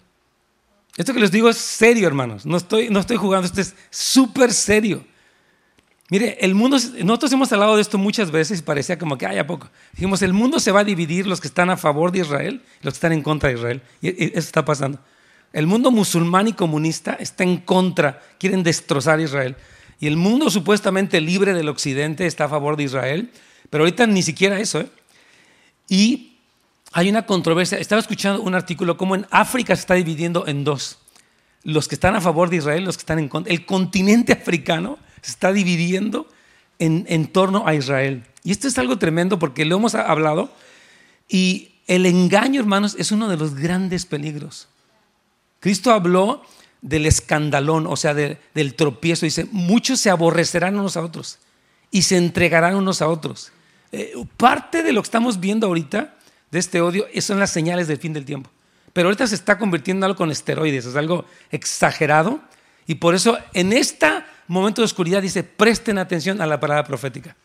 [0.97, 2.45] Esto que les digo es serio, hermanos.
[2.45, 5.05] No estoy, no estoy jugando, esto es súper serio.
[6.09, 9.37] Mire, el mundo, nosotros hemos hablado de esto muchas veces y parecía como que hay
[9.37, 9.69] a poco.
[9.93, 12.93] Dijimos, el mundo se va a dividir los que están a favor de Israel los
[12.93, 13.81] que están en contra de Israel.
[14.01, 14.99] Y eso está pasando.
[15.53, 19.55] El mundo musulmán y comunista está en contra, quieren destrozar a Israel.
[20.01, 23.31] Y el mundo supuestamente libre del occidente está a favor de Israel,
[23.69, 24.81] pero ahorita ni siquiera eso.
[24.81, 24.89] ¿eh?
[25.87, 26.30] Y
[26.91, 27.77] hay una controversia.
[27.77, 30.99] Estaba escuchando un artículo como en África se está dividiendo en dos.
[31.63, 33.53] Los que están a favor de Israel, los que están en contra.
[33.53, 36.27] El continente africano se está dividiendo
[36.79, 38.23] en, torno a Israel.
[38.43, 40.51] Y esto es algo tremendo porque lo hemos hablado.
[41.29, 44.67] Y el engaño, hermanos, es uno de los grandes peligros.
[45.59, 46.41] Cristo habló
[46.81, 49.25] del escandalón, o sea, del tropiezo.
[49.25, 51.37] Dice, muchos se aborrecerán unos a otros
[51.91, 53.51] y se entregarán unos a otros.
[53.91, 56.15] Eh, parte de lo que estamos viendo ahorita,
[56.51, 58.49] de este odio, son las señales del fin del tiempo.
[58.93, 62.41] Pero ahorita se está convirtiendo en algo con esteroides, es algo exagerado.
[62.87, 64.07] Y por eso en este
[64.47, 67.35] momento de oscuridad dice, presten atención a la palabra profética.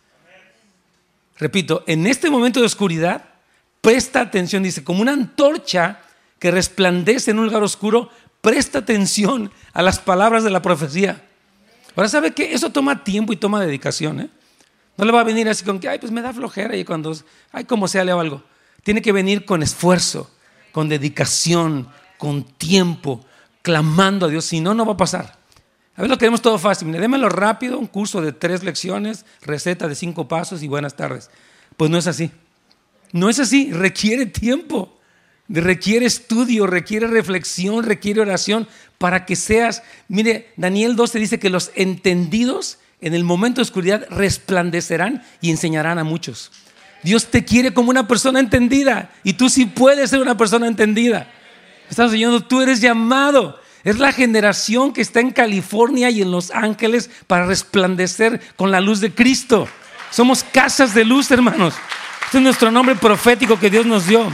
[1.38, 3.24] Repito, en este momento de oscuridad,
[3.80, 6.00] presta atención, dice, como una antorcha
[6.38, 11.22] que resplandece en un lugar oscuro, presta atención a las palabras de la profecía.
[11.94, 12.52] Ahora, ¿sabe qué?
[12.52, 14.20] Eso toma tiempo y toma dedicación.
[14.20, 14.30] ¿eh?
[14.96, 17.16] No le va a venir así con que, ay, pues me da flojera y cuando,
[17.52, 18.42] ay, como sea, leo algo.
[18.86, 20.30] Tiene que venir con esfuerzo,
[20.70, 23.26] con dedicación, con tiempo,
[23.62, 24.44] clamando a Dios.
[24.44, 25.36] Si no, no va a pasar.
[25.96, 26.86] A ver, lo queremos todo fácil.
[26.86, 31.30] Mire, démelo rápido, un curso de tres lecciones, receta de cinco pasos y buenas tardes.
[31.76, 32.30] Pues no es así.
[33.10, 33.72] No es así.
[33.72, 34.96] Requiere tiempo
[35.48, 38.68] requiere estudio, requiere reflexión, requiere oración
[38.98, 44.06] para que seas, mire, Daniel 12 dice que los entendidos en el momento de oscuridad
[44.10, 46.52] resplandecerán y enseñarán a muchos.
[47.06, 51.32] Dios te quiere como una persona entendida y tú sí puedes ser una persona entendida.
[51.88, 53.60] Estás oyendo, tú eres llamado.
[53.84, 58.80] Es la generación que está en California y en Los Ángeles para resplandecer con la
[58.80, 59.68] luz de Cristo.
[60.10, 61.74] Somos casas de luz, hermanos.
[62.24, 64.28] Este es nuestro nombre profético que Dios nos dio.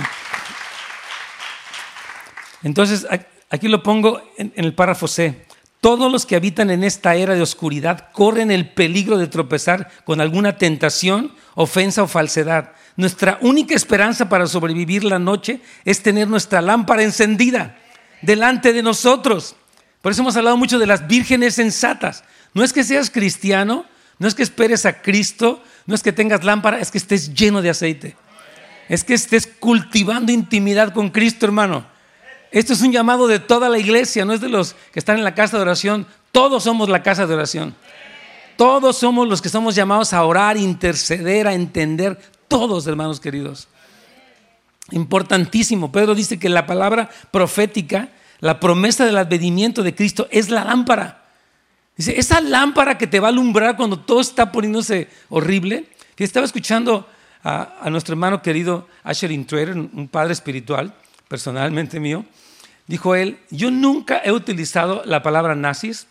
[2.63, 3.07] Entonces,
[3.51, 5.45] aquí lo pongo en el párrafo C.
[5.83, 10.21] Todos los que habitan en esta era de oscuridad corren el peligro de tropezar con
[10.21, 12.71] alguna tentación, ofensa o falsedad.
[12.97, 17.77] Nuestra única esperanza para sobrevivir la noche es tener nuestra lámpara encendida
[18.21, 19.57] delante de nosotros.
[20.03, 22.23] Por eso hemos hablado mucho de las vírgenes sensatas.
[22.55, 23.85] No es que seas cristiano,
[24.21, 27.61] no es que esperes a Cristo, no es que tengas lámpara, es que estés lleno
[27.61, 28.15] de aceite.
[28.89, 31.92] Es que estés cultivando intimidad con Cristo, hermano.
[32.53, 35.25] Esto es un llamado de toda la iglesia, no es de los que están en
[35.25, 36.07] la casa de oración.
[36.33, 37.75] Todos somos la casa de oración.
[38.57, 42.21] Todos somos los que somos llamados a orar, interceder, a entender.
[42.49, 43.69] Todos, hermanos queridos.
[44.91, 45.91] Importantísimo.
[45.91, 51.25] Pedro dice que la palabra profética, la promesa del advenimiento de Cristo es la lámpara.
[51.97, 55.87] Dice, esa lámpara que te va a alumbrar cuando todo está poniéndose horrible.
[56.15, 57.09] Que estaba escuchando
[57.43, 60.95] a, nuestro hermano querido Asher Intrater, un padre espiritual,
[61.27, 62.25] personalmente mío,
[62.87, 66.07] Dijo él, yo nunca he utilizado la palabra nazis,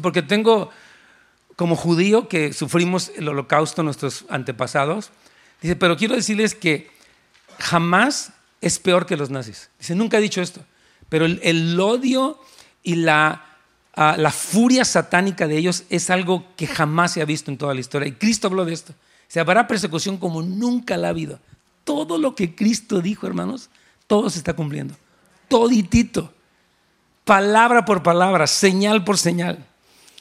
[0.00, 0.70] porque tengo
[1.56, 5.10] como judío que sufrimos el holocausto nuestros antepasados.
[5.60, 6.90] Dice, pero quiero decirles que
[7.58, 9.70] jamás es peor que los nazis.
[9.78, 10.64] Dice, nunca he dicho esto,
[11.08, 12.40] pero el, odio
[12.84, 13.44] y la,
[13.94, 17.74] ah, la furia satánica de ellos es algo que jamás se ha visto en toda
[17.74, 18.06] la historia.
[18.06, 18.94] Y Cristo habló de esto.
[19.26, 21.40] Se habrá persecución como nunca la ha habido.
[21.82, 23.68] Todo lo que Cristo dijo, hermanos,
[24.06, 24.94] todo se está cumpliendo
[25.48, 26.32] toditito,
[27.24, 29.64] palabra por palabra, señal por señal.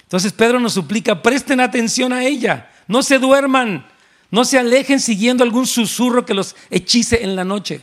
[0.04, 3.86] Entonces Pedro nos suplica, presten atención a ella, no se duerman,
[4.32, 7.82] no se alejen siguiendo algún susurro que los hechice en la noche.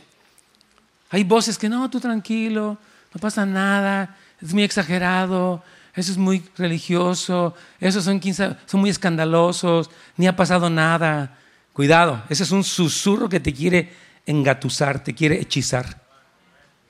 [1.11, 2.77] Hay voces que no, tú tranquilo,
[3.13, 5.63] no pasa nada, es muy exagerado,
[5.95, 8.21] eso es muy religioso, esos son,
[8.65, 11.37] son muy escandalosos, ni ha pasado nada.
[11.73, 13.93] Cuidado, ese es un susurro que te quiere
[14.25, 16.04] engatusar, te quiere hechizar.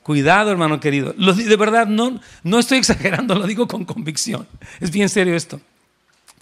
[0.06, 1.14] Cuidado, hermano querido.
[1.14, 4.48] de verdad, no, no estoy exagerando, lo digo con convicción.
[4.80, 5.60] Es bien serio esto.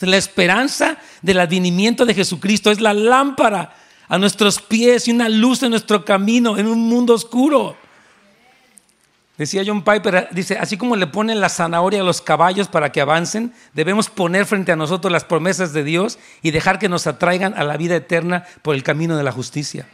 [0.01, 3.73] La esperanza del advenimiento de Jesucristo es la lámpara
[4.09, 7.77] a nuestros pies y una luz en nuestro camino en un mundo oscuro.
[9.37, 12.99] Decía John Piper, dice, así como le ponen la zanahoria a los caballos para que
[12.99, 17.53] avancen, debemos poner frente a nosotros las promesas de Dios y dejar que nos atraigan
[17.53, 19.87] a la vida eterna por el camino de la justicia.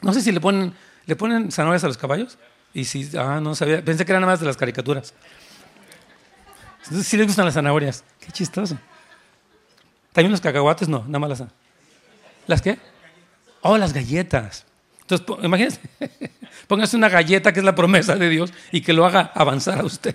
[0.00, 0.72] No sé si le ponen
[1.06, 2.38] ¿Le ponen zanahorias a los caballos?
[2.72, 5.14] Y si, ah, no sabía, pensé que eran nada más de las caricaturas.
[6.84, 8.04] Entonces sí les gustan las zanahorias.
[8.20, 8.76] Qué chistoso.
[10.12, 11.48] También los cacahuates, no, nada más las.
[12.46, 12.78] ¿Las qué?
[13.62, 14.66] Oh, las galletas.
[15.00, 15.80] Entonces, imagínense,
[16.66, 19.84] póngase una galleta que es la promesa de Dios y que lo haga avanzar a
[19.84, 20.14] usted.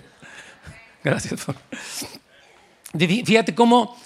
[1.04, 1.46] Gracias.
[2.96, 3.96] Fíjate cómo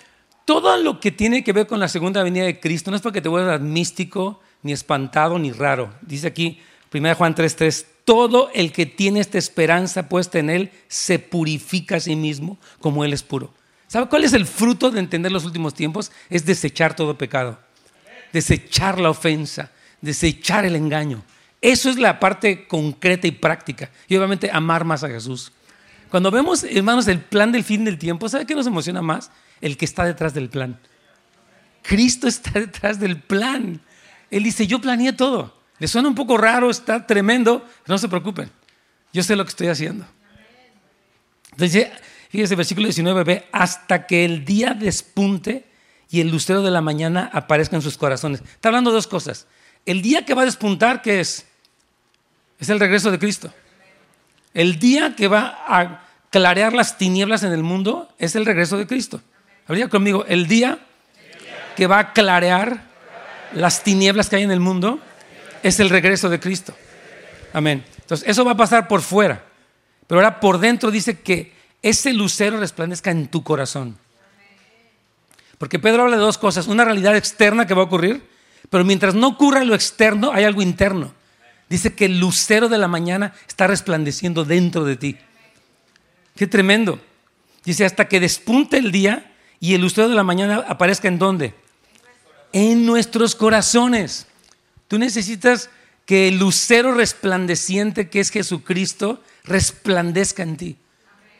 [0.44, 3.20] todo lo que tiene que ver con la segunda venida de Cristo no es porque
[3.20, 5.94] te vuelvas místico, ni espantado, ni raro.
[6.02, 6.60] Dice aquí
[6.94, 12.00] 1 Juan 3, todo el que tiene esta esperanza puesta en Él se purifica a
[12.00, 13.52] sí mismo como Él es puro.
[13.88, 16.12] ¿Sabe cuál es el fruto de entender los últimos tiempos?
[16.30, 17.58] Es desechar todo pecado,
[18.32, 21.22] desechar la ofensa, desechar el engaño.
[21.60, 23.90] Eso es la parte concreta y práctica.
[24.06, 25.52] Y obviamente amar más a Jesús.
[26.10, 29.30] Cuando vemos, hermanos, el plan del fin del tiempo, ¿sabe qué nos emociona más?
[29.60, 30.78] El que está detrás del plan.
[31.82, 33.80] Cristo está detrás del plan.
[34.30, 35.63] Él dice, yo planeé todo.
[35.78, 38.50] Le suena un poco raro, está tremendo, no se preocupen.
[39.12, 40.06] Yo sé lo que estoy haciendo.
[41.52, 41.88] Entonces,
[42.30, 45.64] fíjese, versículo 19b, hasta que el día despunte
[46.10, 48.40] y el lucero de la mañana aparezca en sus corazones.
[48.40, 49.46] Está hablando de dos cosas.
[49.86, 51.46] El día que va a despuntar, ¿qué es?
[52.58, 53.52] Es el regreso de Cristo.
[54.52, 58.86] El día que va a clarear las tinieblas en el mundo es el regreso de
[58.86, 59.20] Cristo.
[59.66, 60.78] Habría conmigo, el día
[61.76, 62.84] que va a clarear
[63.52, 65.00] las tinieblas que hay en el mundo
[65.64, 66.74] es el regreso de Cristo.
[67.54, 67.82] Amén.
[68.00, 69.42] Entonces, eso va a pasar por fuera.
[70.06, 73.96] Pero ahora por dentro dice que ese lucero resplandezca en tu corazón.
[75.56, 76.66] Porque Pedro habla de dos cosas.
[76.66, 78.28] Una realidad externa que va a ocurrir,
[78.68, 81.14] pero mientras no ocurra lo externo, hay algo interno.
[81.70, 85.16] Dice que el lucero de la mañana está resplandeciendo dentro de ti.
[86.36, 87.00] Qué tremendo.
[87.64, 91.54] Dice, hasta que despunte el día y el lucero de la mañana aparezca en dónde?
[92.52, 94.26] En nuestros corazones.
[94.94, 95.70] Tú necesitas
[96.06, 100.76] que el lucero resplandeciente que es Jesucristo resplandezca en ti.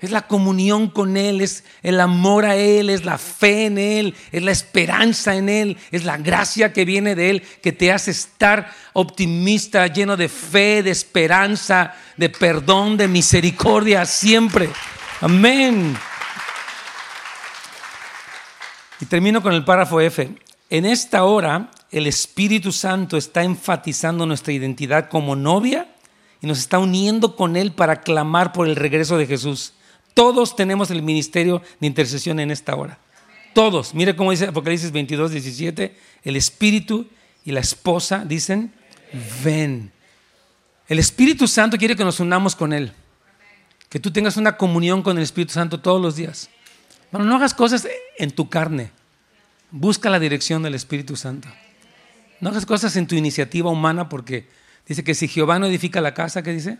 [0.00, 4.16] Es la comunión con Él, es el amor a Él, es la fe en Él,
[4.32, 8.10] es la esperanza en Él, es la gracia que viene de Él que te hace
[8.10, 14.68] estar optimista, lleno de fe, de esperanza, de perdón, de misericordia siempre.
[15.20, 15.96] Amén.
[18.98, 20.28] Y termino con el párrafo F.
[20.70, 25.86] En esta hora, el Espíritu Santo está enfatizando nuestra identidad como novia
[26.42, 29.74] y nos está uniendo con Él para clamar por el regreso de Jesús.
[30.12, 32.98] Todos tenemos el ministerio de intercesión en esta hora.
[33.54, 33.94] Todos.
[33.94, 35.96] Mire cómo dice Apocalipsis 22, 17.
[36.24, 37.06] El Espíritu
[37.44, 38.72] y la esposa dicen,
[39.44, 39.92] ven.
[40.88, 42.92] El Espíritu Santo quiere que nos unamos con Él.
[43.88, 46.50] Que tú tengas una comunión con el Espíritu Santo todos los días.
[47.12, 47.86] Bueno, no hagas cosas
[48.18, 48.90] en tu carne.
[49.70, 51.48] Busca la dirección del Espíritu Santo.
[52.44, 54.46] No hagas cosas en tu iniciativa humana porque
[54.86, 56.76] dice que si Jehová no edifica la casa, ¿qué dice?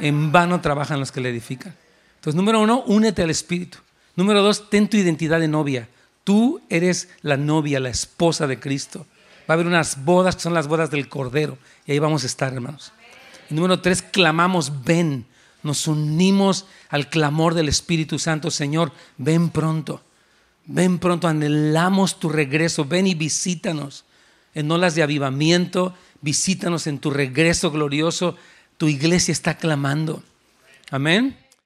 [0.00, 1.76] En vano trabajan los que la edifican.
[2.16, 3.78] Entonces, número uno, únete al Espíritu.
[4.16, 5.88] Número dos, ten tu identidad de novia.
[6.24, 9.06] Tú eres la novia, la esposa de Cristo.
[9.48, 11.56] Va a haber unas bodas que son las bodas del Cordero.
[11.86, 12.92] Y ahí vamos a estar, hermanos.
[13.48, 15.24] Y número tres, clamamos, ven.
[15.62, 18.50] Nos unimos al clamor del Espíritu Santo.
[18.50, 20.02] Señor, ven pronto.
[20.66, 22.86] Ven pronto, anhelamos tu regreso.
[22.86, 24.04] Ven y visítanos
[24.54, 25.94] en olas de avivamiento.
[26.20, 28.36] Visítanos en tu regreso glorioso.
[28.76, 30.22] Tu iglesia está clamando.
[30.90, 31.36] Amén.